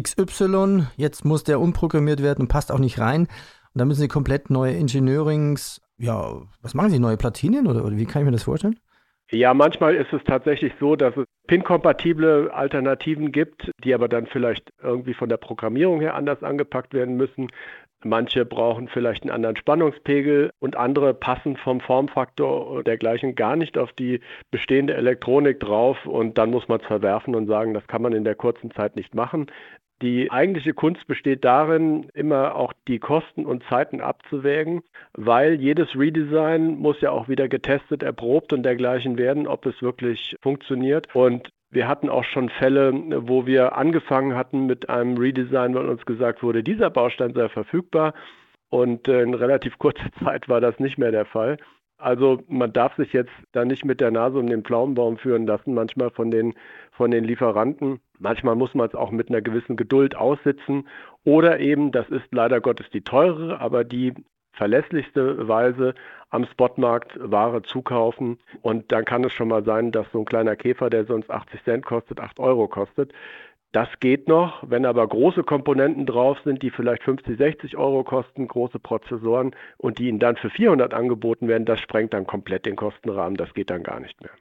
XY, 0.00 0.86
jetzt 0.96 1.24
muss 1.24 1.44
der 1.44 1.60
umprogrammiert 1.60 2.22
werden 2.22 2.42
und 2.42 2.48
passt 2.48 2.72
auch 2.72 2.78
nicht 2.78 2.98
rein. 2.98 3.22
Und 3.22 3.78
dann 3.78 3.88
müssen 3.88 4.00
Sie 4.00 4.08
komplett 4.08 4.48
neue 4.48 4.76
Engineerings, 4.76 5.82
ja, 5.98 6.40
was 6.62 6.74
machen 6.74 6.90
Sie, 6.90 6.98
neue 6.98 7.16
Platinen 7.16 7.66
oder, 7.66 7.84
oder 7.84 7.96
wie 7.96 8.06
kann 8.06 8.22
ich 8.22 8.26
mir 8.26 8.32
das 8.32 8.44
vorstellen? 8.44 8.78
Ja, 9.30 9.54
manchmal 9.54 9.94
ist 9.94 10.12
es 10.12 10.22
tatsächlich 10.24 10.74
so, 10.78 10.94
dass 10.94 11.16
es 11.16 11.24
PIN-kompatible 11.46 12.52
Alternativen 12.52 13.32
gibt, 13.32 13.70
die 13.82 13.94
aber 13.94 14.06
dann 14.06 14.26
vielleicht 14.26 14.70
irgendwie 14.82 15.14
von 15.14 15.30
der 15.30 15.38
Programmierung 15.38 16.00
her 16.00 16.14
anders 16.14 16.42
angepackt 16.42 16.92
werden 16.92 17.16
müssen. 17.16 17.50
Manche 18.04 18.44
brauchen 18.44 18.88
vielleicht 18.88 19.22
einen 19.22 19.30
anderen 19.30 19.56
Spannungspegel 19.56 20.50
und 20.58 20.76
andere 20.76 21.14
passen 21.14 21.56
vom 21.56 21.80
Formfaktor 21.80 22.82
dergleichen 22.82 23.34
gar 23.34 23.56
nicht 23.56 23.78
auf 23.78 23.92
die 23.92 24.20
bestehende 24.50 24.94
Elektronik 24.94 25.60
drauf 25.60 26.06
und 26.06 26.38
dann 26.38 26.50
muss 26.50 26.68
man 26.68 26.80
es 26.80 26.86
verwerfen 26.86 27.34
und 27.34 27.46
sagen, 27.46 27.74
das 27.74 27.86
kann 27.86 28.02
man 28.02 28.12
in 28.12 28.24
der 28.24 28.34
kurzen 28.34 28.70
Zeit 28.72 28.96
nicht 28.96 29.14
machen. 29.14 29.46
Die 30.02 30.32
eigentliche 30.32 30.74
Kunst 30.74 31.06
besteht 31.06 31.44
darin, 31.44 32.08
immer 32.12 32.56
auch 32.56 32.72
die 32.88 32.98
Kosten 32.98 33.46
und 33.46 33.62
Zeiten 33.68 34.00
abzuwägen, 34.00 34.82
weil 35.12 35.54
jedes 35.60 35.96
Redesign 35.96 36.76
muss 36.78 37.00
ja 37.00 37.12
auch 37.12 37.28
wieder 37.28 37.48
getestet, 37.48 38.02
erprobt 38.02 38.52
und 38.52 38.64
dergleichen 38.64 39.16
werden, 39.16 39.46
ob 39.46 39.64
es 39.64 39.80
wirklich 39.80 40.34
funktioniert. 40.42 41.14
Und 41.14 41.50
wir 41.72 41.88
hatten 41.88 42.10
auch 42.10 42.24
schon 42.24 42.50
Fälle, 42.50 42.92
wo 43.26 43.46
wir 43.46 43.76
angefangen 43.76 44.36
hatten 44.36 44.66
mit 44.66 44.90
einem 44.90 45.16
Redesign, 45.16 45.74
weil 45.74 45.88
uns 45.88 46.04
gesagt 46.04 46.42
wurde, 46.42 46.62
dieser 46.62 46.90
Baustein 46.90 47.32
sei 47.32 47.48
verfügbar. 47.48 48.12
Und 48.68 49.08
in 49.08 49.34
relativ 49.34 49.78
kurzer 49.78 50.10
Zeit 50.24 50.48
war 50.48 50.60
das 50.60 50.78
nicht 50.78 50.98
mehr 50.98 51.10
der 51.10 51.24
Fall. 51.24 51.56
Also 51.96 52.42
man 52.48 52.72
darf 52.72 52.94
sich 52.96 53.12
jetzt 53.12 53.32
da 53.52 53.64
nicht 53.64 53.84
mit 53.84 54.00
der 54.00 54.10
Nase 54.10 54.38
um 54.38 54.48
den 54.48 54.64
Pflaumenbaum 54.64 55.18
führen 55.18 55.46
lassen, 55.46 55.72
manchmal 55.72 56.10
von 56.10 56.30
den, 56.30 56.54
von 56.90 57.10
den 57.10 57.24
Lieferanten. 57.24 58.00
Manchmal 58.18 58.56
muss 58.56 58.74
man 58.74 58.88
es 58.88 58.94
auch 58.94 59.10
mit 59.10 59.30
einer 59.30 59.40
gewissen 59.40 59.76
Geduld 59.76 60.14
aussitzen. 60.14 60.88
Oder 61.24 61.60
eben, 61.60 61.90
das 61.90 62.08
ist 62.10 62.26
leider 62.32 62.60
Gottes 62.60 62.90
die 62.90 63.02
teurere, 63.02 63.60
aber 63.60 63.84
die 63.84 64.14
verlässlichste 64.52 65.48
Weise 65.48 65.94
am 66.30 66.44
Spotmarkt 66.46 67.18
Ware 67.18 67.62
zukaufen. 67.62 68.38
Und 68.62 68.90
dann 68.92 69.04
kann 69.04 69.24
es 69.24 69.32
schon 69.32 69.48
mal 69.48 69.64
sein, 69.64 69.92
dass 69.92 70.10
so 70.12 70.20
ein 70.20 70.24
kleiner 70.24 70.56
Käfer, 70.56 70.90
der 70.90 71.04
sonst 71.04 71.30
80 71.30 71.64
Cent 71.64 71.84
kostet, 71.84 72.20
8 72.20 72.38
Euro 72.38 72.68
kostet. 72.68 73.12
Das 73.72 73.88
geht 74.00 74.28
noch, 74.28 74.62
wenn 74.68 74.84
aber 74.84 75.06
große 75.08 75.44
Komponenten 75.44 76.04
drauf 76.04 76.38
sind, 76.44 76.62
die 76.62 76.70
vielleicht 76.70 77.02
50, 77.04 77.38
60 77.38 77.76
Euro 77.78 78.04
kosten, 78.04 78.46
große 78.46 78.78
Prozessoren 78.78 79.56
und 79.78 79.98
die 79.98 80.08
ihnen 80.08 80.18
dann 80.18 80.36
für 80.36 80.50
400 80.50 80.92
angeboten 80.92 81.48
werden, 81.48 81.64
das 81.64 81.80
sprengt 81.80 82.12
dann 82.12 82.26
komplett 82.26 82.66
den 82.66 82.76
Kostenrahmen, 82.76 83.38
das 83.38 83.54
geht 83.54 83.70
dann 83.70 83.82
gar 83.82 83.98
nicht 83.98 84.20
mehr. 84.20 84.32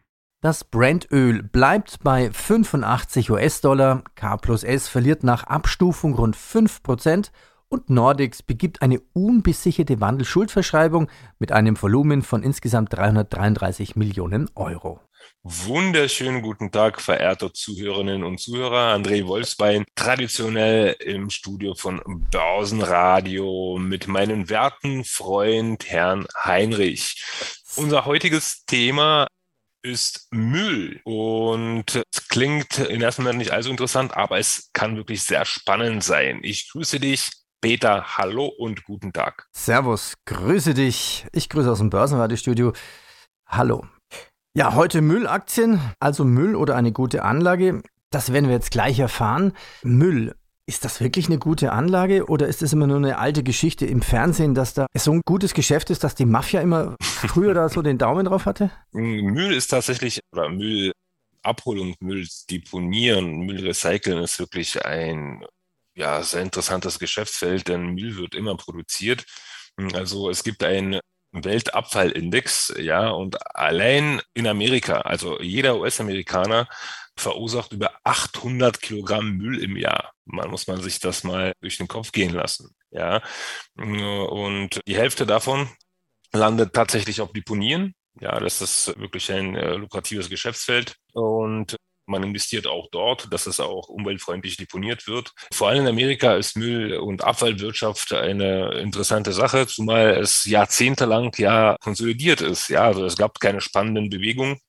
Das 0.41 0.65
Brandöl 0.65 1.44
bleibt 1.44 2.00
bei 2.03 2.30
85 2.32 3.32
US-Dollar, 3.32 4.03
K 4.15 4.38
plus 4.38 4.63
S 4.65 4.89
verliert 4.89 5.24
nach 5.24 5.44
Abstufung 5.44 6.15
rund 6.15 6.36
5% 6.36 7.32
und 7.71 7.89
Nordics 7.89 8.43
begibt 8.43 8.81
eine 8.81 9.01
unbesicherte 9.13 10.01
Wandelschuldverschreibung 10.01 11.09
mit 11.39 11.51
einem 11.51 11.81
Volumen 11.81 12.21
von 12.21 12.43
insgesamt 12.43 12.93
333 12.93 13.95
Millionen 13.95 14.49
Euro. 14.55 14.99
Wunderschönen 15.43 16.41
guten 16.41 16.71
Tag, 16.71 16.99
verehrte 16.99 17.53
Zuhörerinnen 17.53 18.23
und 18.23 18.39
Zuhörer. 18.39 18.93
André 18.93 19.25
Wolfsbein, 19.25 19.85
traditionell 19.95 20.95
im 20.99 21.29
Studio 21.29 21.73
von 21.73 22.01
Börsenradio 22.29 23.77
mit 23.79 24.07
meinem 24.07 24.49
werten 24.49 25.03
Freund 25.05 25.89
Herrn 25.89 26.25
Heinrich. 26.43 27.23
Unser 27.77 28.05
heutiges 28.05 28.65
Thema 28.65 29.27
ist 29.81 30.27
Müll. 30.31 30.99
Und 31.05 32.03
es 32.11 32.27
klingt 32.27 32.77
in 32.79 33.01
ersten 33.01 33.23
Moment 33.23 33.39
nicht 33.39 33.51
allzu 33.51 33.69
interessant, 33.69 34.15
aber 34.15 34.37
es 34.37 34.69
kann 34.73 34.95
wirklich 34.95 35.23
sehr 35.23 35.45
spannend 35.45 36.03
sein. 36.03 36.41
Ich 36.43 36.69
grüße 36.71 36.99
dich, 36.99 37.31
Peter, 37.62 38.18
hallo 38.18 38.48
und 38.48 38.86
guten 38.86 39.13
Tag. 39.13 39.48
Servus, 39.51 40.15
grüße 40.25 40.74
dich. 40.74 41.27
Ich 41.32 41.48
grüße 41.48 41.72
aus 41.72 41.77
dem 41.77 41.91
Börsenradiostudio. 41.91 42.74
Hallo. 43.46 43.86
Ja, 44.56 44.74
heute 44.74 45.01
Müllaktien, 45.03 45.80
also 46.00 46.25
Müll 46.25 46.56
oder 46.56 46.75
eine 46.75 46.91
gute 46.91 47.24
Anlage. 47.24 47.84
Das 48.10 48.34
werden 48.34 48.48
wir 48.48 48.56
jetzt 48.56 48.72
gleich 48.72 48.98
erfahren. 48.98 49.53
Müll. 49.84 50.36
Ist 50.65 50.86
das 50.86 51.01
wirklich 51.01 51.27
eine 51.27 51.38
gute 51.38 51.72
Anlage 51.72 52.25
oder 52.25 52.48
ist 52.48 52.63
es 52.63 52.74
immer 52.74 52.88
nur 52.88 52.98
eine 52.98 53.20
alte 53.20 53.44
Geschichte 53.44 53.86
im 53.86 54.01
Fernsehen, 54.01 54.56
dass 54.56 54.74
da 54.74 54.88
so 54.96 55.12
ein 55.12 55.22
gutes 55.24 55.53
Geschäft 55.53 55.91
ist, 55.91 56.03
dass 56.03 56.15
die 56.15 56.25
Mafia 56.25 56.62
immer 56.62 56.96
früher 57.00 57.53
da 57.53 57.70
so 57.70 57.84
den 57.84 58.00
Daumen 58.00 58.25
drauf 58.25 58.48
hatte? 58.48 58.72
Müll 58.91 59.53
ist 59.53 59.68
tatsächlich, 59.68 60.20
oder 60.32 60.50
Müllabholung, 60.50 61.94
Müll 62.00 62.27
deponieren, 62.50 63.41
Müll 63.41 63.60
recyceln 63.63 64.24
ist 64.24 64.39
wirklich 64.39 64.84
ein 64.84 65.46
ja, 65.95 66.21
sehr 66.24 66.41
interessantes 66.41 67.00
Geschäftsfeld, 67.00 67.67
denn 67.67 67.93
Müll 67.93 68.17
wird 68.17 68.36
immer 68.36 68.55
produziert. 68.55 69.25
Also 69.93 70.29
es 70.29 70.43
gibt 70.43 70.63
ein 70.63 71.00
Weltabfallindex, 71.31 72.74
ja, 72.79 73.10
und 73.10 73.38
allein 73.55 74.21
in 74.33 74.48
Amerika, 74.48 75.01
also 75.01 75.39
jeder 75.41 75.77
US-Amerikaner 75.79 76.67
verursacht 77.15 77.71
über 77.71 77.91
800 78.03 78.81
Kilogramm 78.81 79.38
Müll 79.38 79.63
im 79.63 79.77
Jahr. 79.77 80.12
Man 80.25 80.50
muss 80.50 80.67
man 80.67 80.81
sich 80.81 81.00
das 81.00 81.24
mal 81.24 81.53
durch 81.62 81.77
den 81.77 81.88
Kopf 81.88 82.12
gehen 82.12 82.33
lassen, 82.33 82.75
ja. 82.91 83.21
Und 83.77 84.81
die 84.88 84.98
Hälfte 84.98 85.25
davon 85.25 85.69
landet 86.33 86.74
tatsächlich 86.74 87.21
auf 87.21 87.31
Deponien. 87.33 87.93
Ja, 88.19 88.39
das 88.39 88.62
ist 88.62 88.88
wirklich 89.00 89.31
ein 89.31 89.55
äh, 89.55 89.75
lukratives 89.75 90.29
Geschäftsfeld. 90.29 90.95
Und 91.13 91.77
man 92.05 92.24
investiert 92.24 92.67
auch 92.67 92.89
dort, 92.91 93.31
dass 93.31 93.48
es 93.48 93.60
auch 93.60 93.88
umweltfreundlich 93.88 94.58
deponiert 94.58 95.08
wird. 95.08 95.34
Vor 95.53 95.70
allem 95.70 95.81
in 95.81 95.88
Amerika 95.88 96.36
ist 96.36 96.58
Müll- 96.58 96.98
und 96.98 97.24
Abfallwirtschaft 97.24 98.13
eine 98.13 98.74
interessante 98.79 99.34
Sache, 99.34 99.67
zumal 99.67 100.17
es 100.17 100.46
jahrzehntelang 100.46 101.31
ja 101.38 101.77
konsolidiert 101.79 102.41
ist. 102.41 102.70
Ja, 102.70 102.84
also 102.84 103.05
es 103.05 103.17
gab 103.17 103.39
keine 103.39 103.62
spannenden 103.62 104.10
Bewegungen 104.10 104.60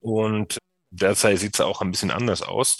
und 0.00 0.58
derzeit 0.90 1.38
sieht 1.38 1.54
es 1.54 1.60
auch 1.60 1.80
ein 1.80 1.90
bisschen 1.90 2.10
anders 2.10 2.42
aus. 2.42 2.78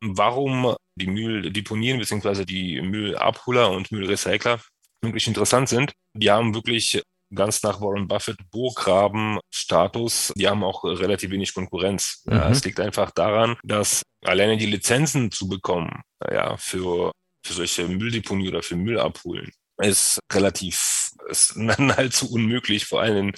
Warum 0.00 0.76
die 0.96 1.08
Mülldeponien 1.08 1.98
bzw. 1.98 2.44
die 2.44 2.80
Müllabholer 2.80 3.70
und 3.70 3.90
Müllrecycler 3.90 4.60
wirklich 5.02 5.26
interessant 5.26 5.68
sind, 5.68 5.92
die 6.14 6.30
haben 6.30 6.54
wirklich 6.54 7.02
ganz 7.34 7.62
nach 7.62 7.80
Warren 7.80 8.08
Buffett 8.08 8.38
Burggraben-Status, 8.50 10.32
die 10.36 10.48
haben 10.48 10.64
auch 10.64 10.84
relativ 10.84 11.30
wenig 11.30 11.54
Konkurrenz. 11.54 12.22
Mhm. 12.24 12.34
Ja, 12.34 12.50
es 12.50 12.64
liegt 12.64 12.80
einfach 12.80 13.10
daran, 13.10 13.56
dass 13.62 14.02
alleine 14.24 14.56
die 14.56 14.66
Lizenzen 14.66 15.30
zu 15.30 15.48
bekommen, 15.48 16.02
ja, 16.30 16.56
für, 16.56 17.12
für 17.44 17.52
solche 17.52 17.86
Mülldeponie 17.86 18.48
oder 18.48 18.62
für 18.62 18.76
Müll 18.76 18.98
abholen, 18.98 19.50
ist 19.80 20.18
relativ, 20.32 21.10
ist 21.28 21.56
nahezu 21.56 22.30
unmöglich, 22.30 22.86
vor 22.86 23.02
allem 23.02 23.28
in, 23.28 23.34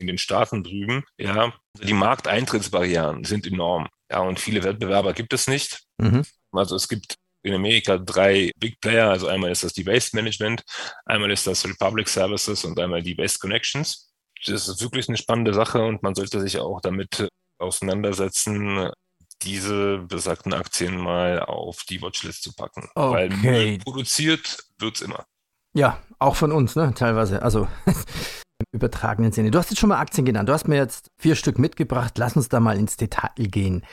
in 0.00 0.06
den 0.06 0.18
Staaten 0.18 0.62
drüben. 0.62 1.04
Ja, 1.18 1.52
die 1.80 1.92
Markteintrittsbarrieren 1.92 3.24
sind 3.24 3.46
enorm. 3.46 3.88
Ja, 4.10 4.20
und 4.20 4.40
viele 4.40 4.64
Wettbewerber 4.64 5.12
gibt 5.12 5.32
es 5.32 5.46
nicht. 5.46 5.84
Mhm. 5.98 6.24
Also 6.52 6.74
es 6.74 6.88
gibt 6.88 7.14
in 7.42 7.54
Amerika 7.54 7.98
drei 7.98 8.50
Big 8.56 8.80
Player. 8.80 9.10
Also 9.10 9.28
einmal 9.28 9.50
ist 9.50 9.64
das 9.64 9.72
die 9.72 9.86
Waste 9.86 10.16
Management, 10.16 10.62
einmal 11.06 11.30
ist 11.30 11.46
das 11.46 11.64
Republic 11.66 12.08
Services 12.08 12.64
und 12.64 12.78
einmal 12.78 13.02
die 13.02 13.16
Waste 13.16 13.38
Connections. 13.38 14.12
Das 14.46 14.68
ist 14.68 14.80
wirklich 14.80 15.08
eine 15.08 15.18
spannende 15.18 15.52
Sache 15.52 15.82
und 15.82 16.02
man 16.02 16.14
sollte 16.14 16.40
sich 16.40 16.58
auch 16.58 16.80
damit 16.80 17.28
auseinandersetzen, 17.58 18.90
diese 19.42 19.98
besagten 19.98 20.52
Aktien 20.52 20.96
mal 20.96 21.40
auf 21.40 21.84
die 21.88 22.00
Watchlist 22.02 22.42
zu 22.42 22.52
packen. 22.54 22.88
Okay. 22.94 23.14
Weil 23.14 23.28
Müll 23.30 23.78
produziert 23.78 24.58
wird's 24.78 25.00
immer. 25.00 25.26
Ja, 25.72 26.02
auch 26.18 26.36
von 26.36 26.52
uns, 26.52 26.76
ne? 26.76 26.92
Teilweise. 26.94 27.42
Also 27.42 27.68
im 27.86 28.66
übertragenen 28.72 29.32
Sinne. 29.32 29.50
Du 29.50 29.58
hast 29.58 29.70
jetzt 29.70 29.78
schon 29.78 29.88
mal 29.88 29.98
Aktien 29.98 30.24
genannt. 30.24 30.48
Du 30.48 30.52
hast 30.52 30.68
mir 30.68 30.76
jetzt 30.76 31.10
vier 31.18 31.36
Stück 31.36 31.58
mitgebracht. 31.58 32.14
Lass 32.18 32.36
uns 32.36 32.48
da 32.48 32.60
mal 32.60 32.76
ins 32.76 32.96
Detail 32.96 33.30
gehen. 33.36 33.84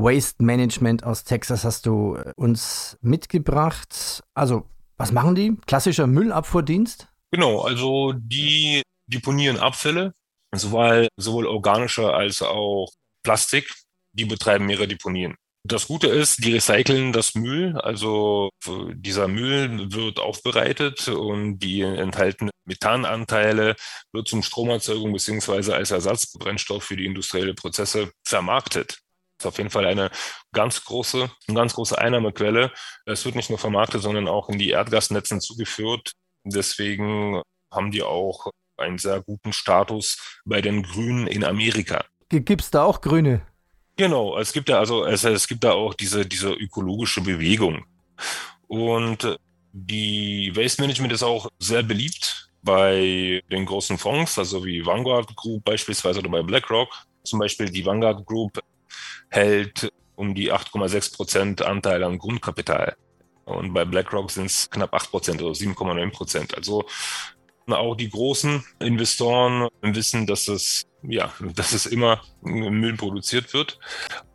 Waste 0.00 0.42
Management 0.42 1.04
aus 1.04 1.24
Texas 1.24 1.64
hast 1.64 1.84
du 1.84 2.16
äh, 2.16 2.32
uns 2.36 2.96
mitgebracht. 3.02 4.22
Also, 4.34 4.64
was 4.96 5.12
machen 5.12 5.34
die? 5.34 5.56
Klassischer 5.66 6.06
Müllabfuhrdienst? 6.06 7.08
Genau, 7.30 7.60
also 7.60 8.14
die 8.16 8.82
deponieren 9.06 9.58
Abfälle, 9.58 10.14
sowohl, 10.54 11.08
sowohl 11.16 11.46
organischer 11.46 12.14
als 12.14 12.42
auch 12.42 12.90
Plastik. 13.22 13.70
Die 14.12 14.24
betreiben 14.24 14.66
mehrere 14.66 14.88
Deponien. 14.88 15.36
Das 15.62 15.86
Gute 15.86 16.08
ist, 16.08 16.44
die 16.44 16.54
recyceln 16.54 17.12
das 17.12 17.34
Müll, 17.34 17.76
also 17.76 18.48
dieser 18.94 19.28
Müll 19.28 19.92
wird 19.92 20.18
aufbereitet 20.18 21.06
und 21.08 21.58
die 21.58 21.82
enthaltenen 21.82 22.50
Methananteile 22.64 23.76
wird 24.12 24.26
zum 24.26 24.42
Stromerzeugung 24.42 25.12
beziehungsweise 25.12 25.74
als 25.74 25.90
Ersatzbrennstoff 25.90 26.82
für 26.82 26.96
die 26.96 27.04
industrielle 27.04 27.54
Prozesse 27.54 28.10
vermarktet 28.24 28.98
ist 29.40 29.46
auf 29.46 29.58
jeden 29.58 29.70
Fall 29.70 29.86
eine 29.86 30.10
ganz 30.52 30.84
große, 30.84 31.30
eine 31.48 31.56
ganz 31.56 31.74
große 31.74 31.98
Einnahmequelle. 31.98 32.70
Es 33.06 33.24
wird 33.24 33.34
nicht 33.34 33.50
nur 33.50 33.58
vermarktet, 33.58 34.02
sondern 34.02 34.28
auch 34.28 34.48
in 34.48 34.58
die 34.58 34.70
Erdgasnetzen 34.70 35.40
zugeführt. 35.40 36.12
Deswegen 36.44 37.42
haben 37.72 37.90
die 37.90 38.02
auch 38.02 38.50
einen 38.76 38.98
sehr 38.98 39.20
guten 39.20 39.52
Status 39.52 40.40
bei 40.44 40.60
den 40.60 40.82
Grünen 40.82 41.26
in 41.26 41.44
Amerika. 41.44 42.04
Gibt 42.28 42.62
es 42.62 42.70
da 42.70 42.84
auch 42.84 43.00
Grüne? 43.00 43.42
Genau, 43.96 44.38
es 44.38 44.52
gibt 44.52 44.68
da 44.68 44.78
also 44.78 45.04
es, 45.04 45.24
es 45.24 45.46
gibt 45.46 45.64
da 45.64 45.72
auch 45.72 45.94
diese, 45.94 46.24
diese 46.24 46.52
ökologische 46.52 47.20
Bewegung. 47.20 47.84
Und 48.68 49.38
die 49.72 50.52
Waste 50.54 50.82
Management 50.82 51.12
ist 51.12 51.22
auch 51.22 51.48
sehr 51.58 51.82
beliebt 51.82 52.48
bei 52.62 53.42
den 53.50 53.66
großen 53.66 53.98
Fonds, 53.98 54.38
also 54.38 54.64
wie 54.64 54.84
Vanguard 54.84 55.34
Group 55.36 55.64
beispielsweise 55.64 56.20
oder 56.20 56.30
bei 56.30 56.42
BlackRock. 56.42 56.88
Zum 57.24 57.38
Beispiel 57.38 57.68
die 57.68 57.84
Vanguard 57.84 58.24
Group 58.26 58.60
hält 59.30 59.92
um 60.16 60.34
die 60.34 60.52
8,6 60.52 61.16
Prozent 61.16 61.62
Anteil 61.62 62.04
am 62.04 62.18
Grundkapital. 62.18 62.96
Und 63.44 63.72
bei 63.72 63.84
BlackRock 63.84 64.30
sind 64.30 64.46
es 64.46 64.68
knapp 64.70 64.92
8 64.92 65.10
Prozent 65.10 65.42
oder 65.42 65.52
7,9 65.52 66.12
Prozent. 66.12 66.56
Also 66.56 66.84
auch 67.66 67.94
die 67.94 68.10
großen 68.10 68.64
Investoren 68.80 69.68
wissen, 69.80 70.26
dass 70.26 70.48
es, 70.48 70.86
ja, 71.02 71.32
dass 71.54 71.72
es 71.72 71.86
immer 71.86 72.20
Müll 72.42 72.96
produziert 72.96 73.54
wird 73.54 73.78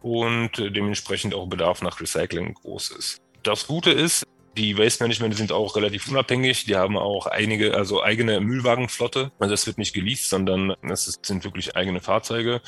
und 0.02 0.52
dementsprechend 0.58 1.36
auch 1.36 1.48
Bedarf 1.48 1.82
nach 1.82 2.00
Recycling 2.00 2.54
groß 2.54 2.92
ist. 2.92 3.22
Das 3.44 3.68
Gute 3.68 3.92
ist, 3.92 4.26
die 4.58 4.78
Waste 4.78 5.04
Management 5.04 5.36
sind 5.36 5.52
auch 5.52 5.76
relativ 5.76 6.08
unabhängig. 6.08 6.66
Die 6.66 6.76
haben 6.76 6.98
auch 6.98 7.28
einige, 7.28 7.76
also 7.76 8.02
eigene 8.02 8.40
Müllwagenflotte. 8.40 9.32
Also 9.40 9.54
es 9.54 9.68
wird 9.68 9.78
nicht 9.78 9.94
geleast, 9.94 10.30
sondern 10.30 10.76
es 10.82 11.20
sind 11.22 11.44
wirklich 11.44 11.76
eigene 11.76 12.02
Fahrzeuge. 12.02 12.62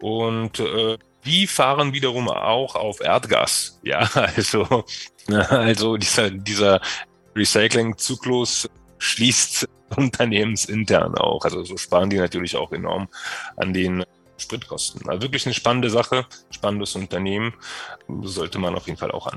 Und 0.00 0.60
äh, 0.60 0.98
die 1.24 1.46
fahren 1.46 1.92
wiederum 1.92 2.28
auch 2.28 2.74
auf 2.74 3.00
Erdgas. 3.00 3.80
Ja, 3.84 4.08
also, 4.14 4.84
also 5.48 5.96
dieser, 5.96 6.30
dieser 6.30 6.80
Recycling-Zyklus 7.34 8.68
schließt 8.98 9.68
unternehmensintern 9.96 11.16
auch. 11.16 11.44
Also 11.44 11.64
so 11.64 11.76
sparen 11.76 12.10
die 12.10 12.18
natürlich 12.18 12.56
auch 12.56 12.72
enorm 12.72 13.08
an 13.56 13.72
den 13.72 14.04
Spritkosten. 14.38 15.08
Also 15.08 15.22
wirklich 15.22 15.46
eine 15.46 15.54
spannende 15.54 15.90
Sache, 15.90 16.26
spannendes 16.50 16.94
Unternehmen, 16.94 17.54
sollte 18.22 18.58
man 18.58 18.74
auf 18.74 18.86
jeden 18.86 18.98
Fall 18.98 19.10
auch 19.10 19.26
an. 19.26 19.36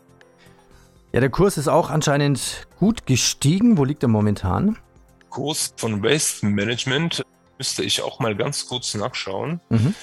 Ja, 1.13 1.19
der 1.19 1.29
Kurs 1.29 1.57
ist 1.57 1.67
auch 1.67 1.89
anscheinend 1.89 2.67
gut 2.79 3.05
gestiegen. 3.05 3.77
Wo 3.77 3.83
liegt 3.83 4.01
er 4.01 4.07
momentan? 4.07 4.77
Kurs 5.29 5.73
von 5.75 6.01
Waste 6.01 6.45
Management 6.45 7.25
müsste 7.57 7.83
ich 7.83 8.01
auch 8.01 8.19
mal 8.19 8.33
ganz 8.33 8.65
kurz 8.65 8.95
nachschauen. 8.95 9.59
Mhm. 9.69 9.93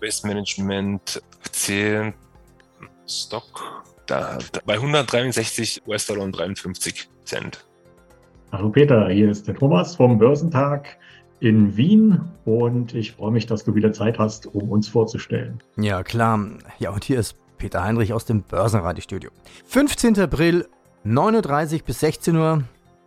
Waste 0.00 0.26
Management 0.26 1.22
Aktien, 1.44 2.14
Stock, 3.06 3.84
da, 4.06 4.38
da, 4.50 4.60
bei 4.66 4.74
163 4.74 5.82
US-Dollar 5.86 6.24
und 6.24 6.32
53 6.32 7.08
Cent. 7.24 7.64
Hallo 8.50 8.70
Peter, 8.70 9.08
hier 9.08 9.30
ist 9.30 9.46
der 9.46 9.54
Thomas 9.54 9.94
vom 9.94 10.18
Börsentag 10.18 10.98
in 11.38 11.76
Wien 11.76 12.20
und 12.44 12.92
ich 12.94 13.12
freue 13.12 13.30
mich, 13.30 13.46
dass 13.46 13.62
du 13.62 13.74
wieder 13.76 13.92
Zeit 13.92 14.18
hast, 14.18 14.46
um 14.46 14.70
uns 14.70 14.88
vorzustellen. 14.88 15.62
Ja, 15.76 16.02
klar. 16.02 16.40
Ja, 16.80 16.90
und 16.90 17.04
hier 17.04 17.20
ist 17.20 17.36
Peter 17.60 17.84
Heinrich 17.84 18.12
aus 18.12 18.24
dem 18.24 18.42
Börsenradiostudio. 18.42 19.30
15. 19.66 20.18
April, 20.18 20.66
9.30 21.04 21.84
bis 21.84 22.00
16 22.00 22.34
Uhr. 22.34 22.64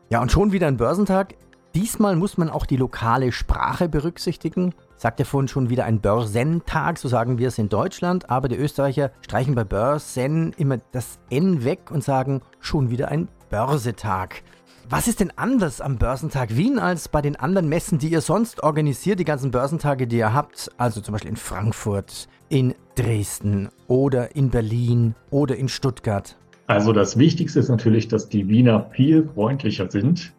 Ja, 0.09 0.21
und 0.21 0.31
schon 0.31 0.51
wieder 0.51 0.67
ein 0.67 0.77
Börsentag. 0.77 1.33
Diesmal 1.73 2.15
muss 2.15 2.37
man 2.37 2.49
auch 2.49 2.67
die 2.67 2.77
lokale 2.77 3.31
Sprache 3.31 3.89
berücksichtigen. 3.89 4.75
Sagt 4.95 5.19
ja 5.19 5.25
vorhin 5.25 5.47
schon 5.47 5.71
wieder 5.71 5.85
ein 5.85 6.01
Börsentag, 6.01 6.99
so 6.99 7.07
sagen 7.07 7.39
wir 7.39 7.47
es 7.47 7.57
in 7.57 7.67
Deutschland, 7.67 8.29
aber 8.29 8.47
die 8.47 8.55
Österreicher 8.55 9.11
streichen 9.21 9.55
bei 9.55 9.63
Börsen 9.63 10.53
immer 10.53 10.77
das 10.91 11.17
N 11.31 11.63
weg 11.65 11.89
und 11.89 12.03
sagen 12.03 12.41
schon 12.59 12.91
wieder 12.91 13.09
ein 13.09 13.27
Börsetag. 13.49 14.43
Was 14.87 15.07
ist 15.07 15.19
denn 15.19 15.33
anders 15.35 15.81
am 15.81 15.97
Börsentag 15.97 16.55
Wien 16.55 16.77
als 16.77 17.07
bei 17.07 17.23
den 17.23 17.37
anderen 17.37 17.69
Messen, 17.69 17.97
die 17.97 18.09
ihr 18.09 18.21
sonst 18.21 18.61
organisiert, 18.61 19.19
die 19.19 19.25
ganzen 19.25 19.49
Börsentage, 19.49 20.05
die 20.05 20.17
ihr 20.17 20.33
habt? 20.33 20.69
Also 20.77 21.01
zum 21.01 21.13
Beispiel 21.13 21.31
in 21.31 21.37
Frankfurt, 21.37 22.27
in 22.49 22.75
Dresden 22.95 23.69
oder 23.87 24.35
in 24.35 24.49
Berlin 24.49 25.15
oder 25.31 25.55
in 25.55 25.67
Stuttgart. 25.67 26.37
Also 26.67 26.93
das 26.93 27.17
Wichtigste 27.17 27.59
ist 27.59 27.69
natürlich, 27.69 28.07
dass 28.07 28.29
die 28.29 28.47
Wiener 28.47 28.89
viel 28.91 29.27
freundlicher 29.33 29.91
sind 29.91 30.33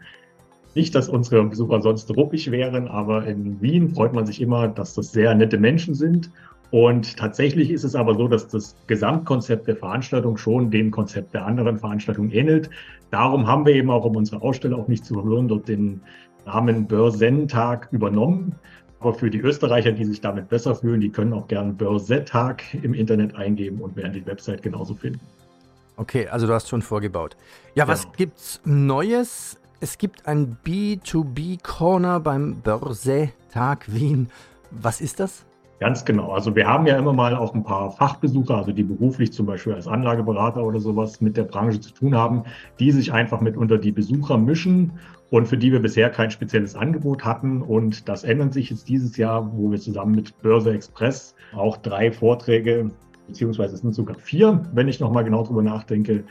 Nicht, 0.74 0.94
dass 0.94 1.08
unsere 1.08 1.44
Besucher 1.44 1.80
sonst 1.82 2.10
ruppig 2.16 2.50
wären, 2.50 2.88
aber 2.88 3.26
in 3.26 3.60
Wien 3.60 3.90
freut 3.94 4.12
man 4.12 4.26
sich 4.26 4.40
immer, 4.40 4.66
dass 4.68 4.94
das 4.94 5.12
sehr 5.12 5.34
nette 5.34 5.58
Menschen 5.58 5.94
sind. 5.94 6.30
Und 6.70 7.16
tatsächlich 7.16 7.70
ist 7.70 7.84
es 7.84 7.94
aber 7.94 8.16
so, 8.16 8.26
dass 8.26 8.48
das 8.48 8.74
Gesamtkonzept 8.88 9.68
der 9.68 9.76
Veranstaltung 9.76 10.36
schon 10.36 10.72
dem 10.72 10.90
Konzept 10.90 11.32
der 11.32 11.46
anderen 11.46 11.78
Veranstaltungen 11.78 12.32
ähnelt. 12.32 12.70
Darum 13.10 13.46
haben 13.46 13.64
wir 13.64 13.74
eben 13.74 13.90
auch, 13.90 14.04
um 14.04 14.16
unsere 14.16 14.42
Aussteller 14.42 14.76
auch 14.76 14.88
nicht 14.88 15.04
zu 15.04 15.14
verwirren, 15.14 15.46
dort 15.46 15.68
den 15.68 16.00
Namen 16.46 16.88
Börsentag 16.88 17.88
übernommen. 17.92 18.56
Aber 19.04 19.12
für 19.12 19.28
die 19.28 19.40
Österreicher, 19.40 19.92
die 19.92 20.06
sich 20.06 20.22
damit 20.22 20.48
besser 20.48 20.74
fühlen, 20.74 20.98
die 20.98 21.10
können 21.10 21.34
auch 21.34 21.46
gerne 21.46 21.74
Börsetag 21.74 22.62
im 22.72 22.94
Internet 22.94 23.36
eingeben 23.36 23.82
und 23.82 23.96
werden 23.96 24.14
die 24.14 24.24
Website 24.24 24.62
genauso 24.62 24.94
finden. 24.94 25.20
Okay, 25.98 26.26
also 26.28 26.46
du 26.46 26.54
hast 26.54 26.70
schon 26.70 26.80
vorgebaut. 26.80 27.36
Ja, 27.74 27.86
was 27.86 28.04
genau. 28.04 28.14
gibt's 28.16 28.62
Neues? 28.64 29.58
Es 29.80 29.98
gibt 29.98 30.26
ein 30.26 30.56
B2B-Corner 30.64 32.18
beim 32.18 32.62
Börsetag 32.62 33.92
Wien. 33.92 34.30
Was 34.70 35.02
ist 35.02 35.20
das? 35.20 35.44
Ganz 35.80 36.06
genau. 36.06 36.32
Also 36.32 36.56
wir 36.56 36.66
haben 36.66 36.86
ja 36.86 36.96
immer 36.96 37.12
mal 37.12 37.34
auch 37.34 37.54
ein 37.54 37.62
paar 37.62 37.90
Fachbesucher, 37.90 38.56
also 38.56 38.72
die 38.72 38.84
beruflich 38.84 39.34
zum 39.34 39.44
Beispiel 39.44 39.74
als 39.74 39.86
Anlageberater 39.86 40.64
oder 40.64 40.80
sowas 40.80 41.20
mit 41.20 41.36
der 41.36 41.44
Branche 41.44 41.78
zu 41.78 41.92
tun 41.92 42.14
haben, 42.14 42.44
die 42.80 42.90
sich 42.90 43.12
einfach 43.12 43.42
mit 43.42 43.58
unter 43.58 43.76
die 43.76 43.92
Besucher 43.92 44.38
mischen 44.38 44.92
und 45.34 45.48
für 45.48 45.56
die 45.56 45.72
wir 45.72 45.80
bisher 45.80 46.10
kein 46.10 46.30
spezielles 46.30 46.76
Angebot 46.76 47.24
hatten. 47.24 47.60
Und 47.60 48.08
das 48.08 48.22
ändert 48.22 48.52
sich 48.52 48.70
jetzt 48.70 48.88
dieses 48.88 49.16
Jahr, 49.16 49.52
wo 49.52 49.68
wir 49.68 49.80
zusammen 49.80 50.14
mit 50.14 50.40
Börse 50.42 50.72
Express 50.72 51.34
auch 51.56 51.76
drei 51.78 52.12
Vorträge, 52.12 52.92
beziehungsweise 53.26 53.74
es 53.74 53.80
sind 53.80 53.96
sogar 53.96 54.14
vier, 54.14 54.64
wenn 54.74 54.86
ich 54.86 55.00
nochmal 55.00 55.24
genau 55.24 55.42
drüber 55.42 55.62
nachdenke, 55.62 56.22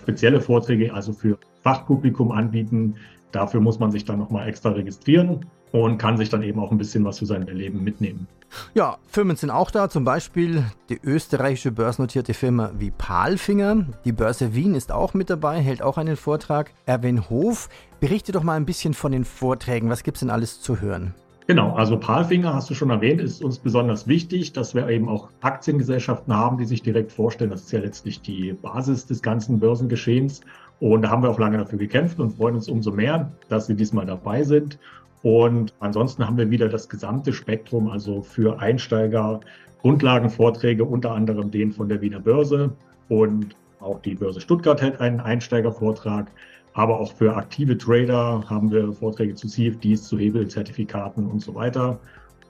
spezielle 0.00 0.40
Vorträge, 0.40 0.94
also 0.94 1.12
für 1.12 1.40
Fachpublikum 1.62 2.30
anbieten. 2.30 2.94
Dafür 3.32 3.60
muss 3.60 3.80
man 3.80 3.90
sich 3.90 4.04
dann 4.04 4.20
nochmal 4.20 4.48
extra 4.48 4.70
registrieren 4.70 5.44
und 5.72 5.98
kann 5.98 6.16
sich 6.16 6.28
dann 6.28 6.42
eben 6.42 6.60
auch 6.60 6.70
ein 6.70 6.78
bisschen 6.78 7.04
was 7.04 7.18
für 7.18 7.26
sein 7.26 7.48
Erleben 7.48 7.82
mitnehmen. 7.82 8.28
Ja, 8.74 8.98
Firmen 9.08 9.36
sind 9.36 9.50
auch 9.50 9.70
da, 9.70 9.88
zum 9.88 10.04
Beispiel 10.04 10.64
die 10.90 11.00
österreichische 11.02 11.72
börsennotierte 11.72 12.34
Firma 12.34 12.70
wie 12.78 12.90
Palfinger. 12.90 13.86
Die 14.04 14.12
Börse 14.12 14.54
Wien 14.54 14.74
ist 14.74 14.92
auch 14.92 15.14
mit 15.14 15.30
dabei, 15.30 15.60
hält 15.60 15.82
auch 15.82 15.96
einen 15.96 16.16
Vortrag. 16.16 16.72
Erwin 16.84 17.30
Hof, 17.30 17.70
berichte 18.00 18.32
doch 18.32 18.42
mal 18.42 18.56
ein 18.56 18.66
bisschen 18.66 18.92
von 18.92 19.12
den 19.12 19.24
Vorträgen. 19.24 19.88
Was 19.88 20.02
gibt 20.02 20.18
es 20.18 20.20
denn 20.20 20.30
alles 20.30 20.60
zu 20.60 20.80
hören? 20.80 21.14
Genau, 21.48 21.74
also 21.74 21.98
Palfinger 21.98 22.54
hast 22.54 22.70
du 22.70 22.74
schon 22.74 22.90
erwähnt, 22.90 23.20
ist 23.20 23.42
uns 23.42 23.58
besonders 23.58 24.06
wichtig, 24.06 24.52
dass 24.52 24.74
wir 24.74 24.88
eben 24.88 25.08
auch 25.08 25.28
Aktiengesellschaften 25.40 26.34
haben, 26.34 26.56
die 26.56 26.64
sich 26.66 26.82
direkt 26.82 27.10
vorstellen. 27.10 27.50
Das 27.50 27.62
ist 27.62 27.72
ja 27.72 27.80
letztlich 27.80 28.20
die 28.20 28.52
Basis 28.52 29.06
des 29.06 29.22
ganzen 29.22 29.58
Börsengeschehens. 29.58 30.42
Und 30.78 31.02
da 31.02 31.10
haben 31.10 31.22
wir 31.22 31.30
auch 31.30 31.38
lange 31.38 31.58
dafür 31.58 31.78
gekämpft 31.78 32.20
und 32.20 32.32
freuen 32.32 32.56
uns 32.56 32.68
umso 32.68 32.90
mehr, 32.90 33.30
dass 33.48 33.66
sie 33.66 33.74
diesmal 33.74 34.06
dabei 34.06 34.44
sind. 34.44 34.78
Und 35.22 35.72
ansonsten 35.78 36.26
haben 36.26 36.36
wir 36.36 36.50
wieder 36.50 36.68
das 36.68 36.88
gesamte 36.88 37.32
Spektrum, 37.32 37.88
also 37.88 38.22
für 38.22 38.58
Einsteiger 38.58 39.40
Grundlagenvorträge, 39.80 40.84
unter 40.84 41.12
anderem 41.12 41.50
den 41.50 41.72
von 41.72 41.88
der 41.88 42.00
Wiener 42.00 42.20
Börse 42.20 42.72
und 43.08 43.56
auch 43.80 44.00
die 44.00 44.14
Börse 44.14 44.40
Stuttgart 44.40 44.80
hält 44.80 45.00
einen 45.00 45.20
Einsteigervortrag. 45.20 46.30
Aber 46.74 47.00
auch 47.00 47.12
für 47.12 47.36
aktive 47.36 47.76
Trader 47.76 48.44
haben 48.48 48.70
wir 48.70 48.92
Vorträge 48.92 49.34
zu 49.34 49.46
CFDs, 49.46 50.04
zu 50.04 50.18
Hebelzertifikaten 50.18 51.26
und 51.26 51.40
so 51.40 51.54
weiter. 51.54 51.98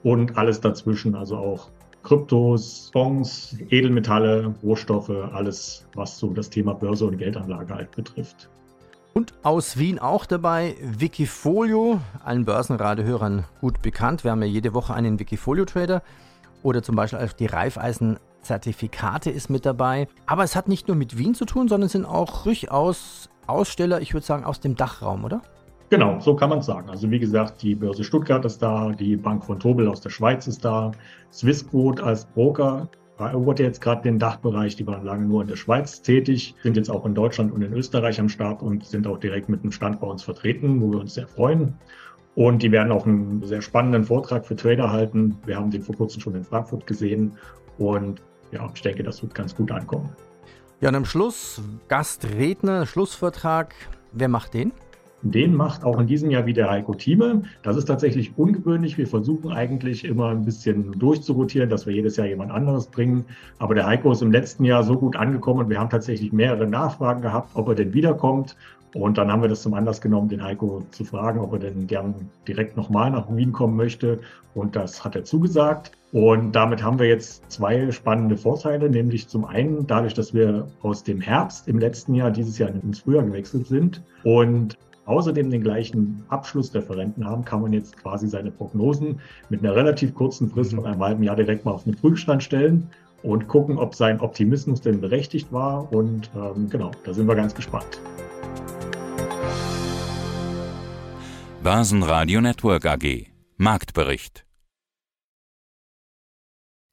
Und 0.03 0.37
alles 0.37 0.61
dazwischen, 0.61 1.15
also 1.15 1.37
auch 1.37 1.69
Kryptos, 2.03 2.89
Fonds, 2.93 3.57
Edelmetalle, 3.69 4.53
Rohstoffe, 4.61 5.09
alles, 5.09 5.87
was 5.95 6.17
so 6.17 6.27
das 6.33 6.49
Thema 6.49 6.73
Börse 6.73 7.05
und 7.05 7.17
Geldanlage 7.17 7.73
halt 7.73 7.91
betrifft. 7.95 8.49
Und 9.13 9.33
aus 9.43 9.77
Wien 9.77 9.99
auch 9.99 10.25
dabei 10.25 10.75
Wikifolio, 10.81 11.99
allen 12.23 12.45
Börsenradehörern 12.45 13.45
gut 13.61 13.83
bekannt. 13.83 14.23
Wir 14.23 14.31
haben 14.31 14.41
ja 14.41 14.47
jede 14.47 14.73
Woche 14.73 14.95
einen 14.95 15.19
Wikifolio-Trader 15.19 16.01
oder 16.63 16.81
zum 16.81 16.95
Beispiel 16.95 17.19
auch 17.19 17.33
die 17.33 17.45
Reifeisen-Zertifikate 17.45 19.29
ist 19.29 19.51
mit 19.51 19.67
dabei. 19.67 20.07
Aber 20.25 20.43
es 20.43 20.55
hat 20.55 20.67
nicht 20.67 20.87
nur 20.87 20.97
mit 20.97 21.17
Wien 21.17 21.35
zu 21.35 21.45
tun, 21.45 21.67
sondern 21.67 21.85
es 21.85 21.91
sind 21.91 22.05
auch 22.05 22.43
durchaus 22.43 23.29
Aussteller, 23.45 24.01
ich 24.01 24.13
würde 24.13 24.25
sagen, 24.25 24.45
aus 24.45 24.61
dem 24.61 24.75
Dachraum, 24.75 25.25
oder? 25.25 25.41
Genau, 25.89 26.19
so 26.19 26.35
kann 26.35 26.49
man 26.49 26.59
es 26.59 26.65
sagen. 26.65 26.89
Also 26.89 27.11
wie 27.11 27.19
gesagt, 27.19 27.61
die 27.61 27.75
Börse 27.75 28.03
Stuttgart 28.03 28.43
ist 28.45 28.63
da, 28.63 28.89
die 28.93 29.15
Bank 29.15 29.45
von 29.45 29.59
Tobel 29.59 29.87
aus 29.87 30.01
der 30.01 30.09
Schweiz 30.09 30.47
ist 30.47 30.65
da, 30.65 30.91
Swissquote 31.31 32.03
als 32.03 32.25
Broker 32.25 32.87
erobert 33.17 33.59
jetzt 33.59 33.81
gerade 33.81 34.01
den 34.03 34.19
Dachbereich. 34.19 34.75
Die 34.75 34.87
waren 34.87 35.05
lange 35.05 35.25
nur 35.25 35.41
in 35.41 35.47
der 35.47 35.55
Schweiz 35.55 36.01
tätig, 36.01 36.55
sind 36.63 36.77
jetzt 36.77 36.89
auch 36.89 37.05
in 37.05 37.13
Deutschland 37.15 37.51
und 37.51 37.61
in 37.61 37.73
Österreich 37.73 38.19
am 38.19 38.29
Start 38.29 38.61
und 38.61 38.85
sind 38.85 39.07
auch 39.07 39.19
direkt 39.19 39.49
mit 39.49 39.63
dem 39.63 39.71
Stand 39.71 39.99
bei 39.99 40.07
uns 40.07 40.23
vertreten, 40.23 40.81
wo 40.81 40.91
wir 40.91 40.99
uns 40.99 41.13
sehr 41.13 41.27
freuen. 41.27 41.75
Und 42.35 42.63
die 42.63 42.71
werden 42.71 42.91
auch 42.91 43.05
einen 43.05 43.43
sehr 43.43 43.61
spannenden 43.61 44.05
Vortrag 44.05 44.45
für 44.45 44.55
Trader 44.55 44.91
halten. 44.91 45.37
Wir 45.45 45.57
haben 45.57 45.69
den 45.69 45.83
vor 45.83 45.95
kurzem 45.95 46.21
schon 46.21 46.35
in 46.35 46.43
Frankfurt 46.43 46.87
gesehen 46.87 47.33
und 47.77 48.21
ja, 48.51 48.67
ich 48.73 48.81
denke, 48.81 49.03
das 49.03 49.21
wird 49.21 49.35
ganz 49.35 49.55
gut 49.55 49.71
ankommen. 49.71 50.09
Ja, 50.81 50.89
und 50.89 50.95
am 50.95 51.05
Schluss 51.05 51.61
Gastredner, 51.87 52.85
Schlussvortrag. 52.85 53.73
Wer 54.11 54.27
macht 54.27 54.53
den? 54.53 54.73
Den 55.23 55.55
macht 55.55 55.85
auch 55.85 55.99
in 56.01 56.07
diesem 56.07 56.29
Jahr 56.31 56.45
wieder 56.45 56.69
Heiko 56.69 56.93
Thieme. 56.93 57.43
Das 57.61 57.77
ist 57.77 57.85
tatsächlich 57.85 58.37
ungewöhnlich. 58.37 58.97
Wir 58.97 59.07
versuchen 59.07 59.53
eigentlich 59.53 60.03
immer 60.03 60.27
ein 60.29 60.43
bisschen 60.43 60.99
durchzurotieren, 60.99 61.69
dass 61.69 61.85
wir 61.85 61.93
jedes 61.93 62.17
Jahr 62.17 62.27
jemand 62.27 62.51
anderes 62.51 62.87
bringen. 62.87 63.23
Aber 63.57 63.73
der 63.73 63.85
Heiko 63.85 64.11
ist 64.11 64.21
im 64.21 64.33
letzten 64.33 64.65
Jahr 64.65 64.83
so 64.83 64.97
gut 64.97 65.15
angekommen 65.15 65.61
und 65.61 65.69
wir 65.69 65.79
haben 65.79 65.89
tatsächlich 65.89 66.33
mehrere 66.33 66.67
Nachfragen 66.67 67.21
gehabt, 67.21 67.51
ob 67.53 67.69
er 67.69 67.75
denn 67.75 67.93
wiederkommt. 67.93 68.57
Und 68.93 69.17
dann 69.17 69.31
haben 69.31 69.41
wir 69.41 69.49
das 69.49 69.61
zum 69.61 69.73
Anlass 69.73 70.01
genommen, 70.01 70.27
den 70.27 70.43
Heiko 70.43 70.83
zu 70.91 71.05
fragen, 71.05 71.39
ob 71.39 71.53
er 71.53 71.59
denn 71.59 71.87
gern 71.87 72.13
direkt 72.45 72.75
nochmal 72.75 73.09
nach 73.09 73.33
Wien 73.33 73.53
kommen 73.53 73.77
möchte. 73.77 74.19
Und 74.53 74.75
das 74.75 75.05
hat 75.05 75.15
er 75.15 75.23
zugesagt. 75.23 75.93
Und 76.11 76.51
damit 76.51 76.83
haben 76.83 76.99
wir 76.99 77.07
jetzt 77.07 77.49
zwei 77.49 77.91
spannende 77.91 78.35
Vorteile, 78.35 78.89
nämlich 78.89 79.29
zum 79.29 79.45
einen 79.45 79.87
dadurch, 79.87 80.13
dass 80.13 80.33
wir 80.33 80.67
aus 80.81 81.03
dem 81.03 81.21
Herbst 81.21 81.67
im 81.69 81.79
letzten 81.79 82.13
Jahr 82.13 82.29
dieses 82.29 82.57
Jahr 82.59 82.69
ins 82.69 82.99
Frühjahr 82.99 83.23
gewechselt 83.23 83.65
sind 83.65 84.03
und 84.23 84.77
außerdem 85.05 85.49
den 85.49 85.61
gleichen 85.61 86.23
Abschlussreferenten 86.29 87.25
haben, 87.25 87.45
kann 87.45 87.61
man 87.61 87.73
jetzt 87.73 87.97
quasi 87.97 88.27
seine 88.27 88.51
Prognosen 88.51 89.19
mit 89.49 89.61
einer 89.61 89.75
relativ 89.75 90.13
kurzen 90.13 90.49
Frist 90.49 90.73
von 90.73 90.85
einem 90.85 91.01
halben 91.01 91.23
Jahr 91.23 91.35
direkt 91.35 91.65
mal 91.65 91.71
auf 91.71 91.83
den 91.83 91.95
Prüfstand 91.95 92.43
stellen 92.43 92.89
und 93.21 93.47
gucken, 93.47 93.77
ob 93.77 93.95
sein 93.95 94.19
Optimismus 94.19 94.81
denn 94.81 95.01
berechtigt 95.01 95.51
war. 95.51 95.91
Und 95.91 96.29
ähm, 96.35 96.69
genau, 96.69 96.91
da 97.05 97.13
sind 97.13 97.27
wir 97.27 97.35
ganz 97.35 97.55
gespannt. 97.55 98.01
Börsenradio 101.63 102.41
Network 102.41 102.85
AG 102.85 103.27
Marktbericht 103.55 104.45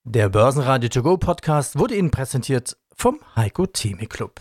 Der 0.04 0.28
Börsenradio 0.28 0.88
To 0.88 1.02
Go 1.02 1.16
Podcast 1.16 1.76
wurde 1.76 1.96
Ihnen 1.96 2.12
präsentiert 2.12 2.76
vom 2.94 3.18
Heiko 3.34 3.66
Theme 3.66 4.06
Club. 4.06 4.40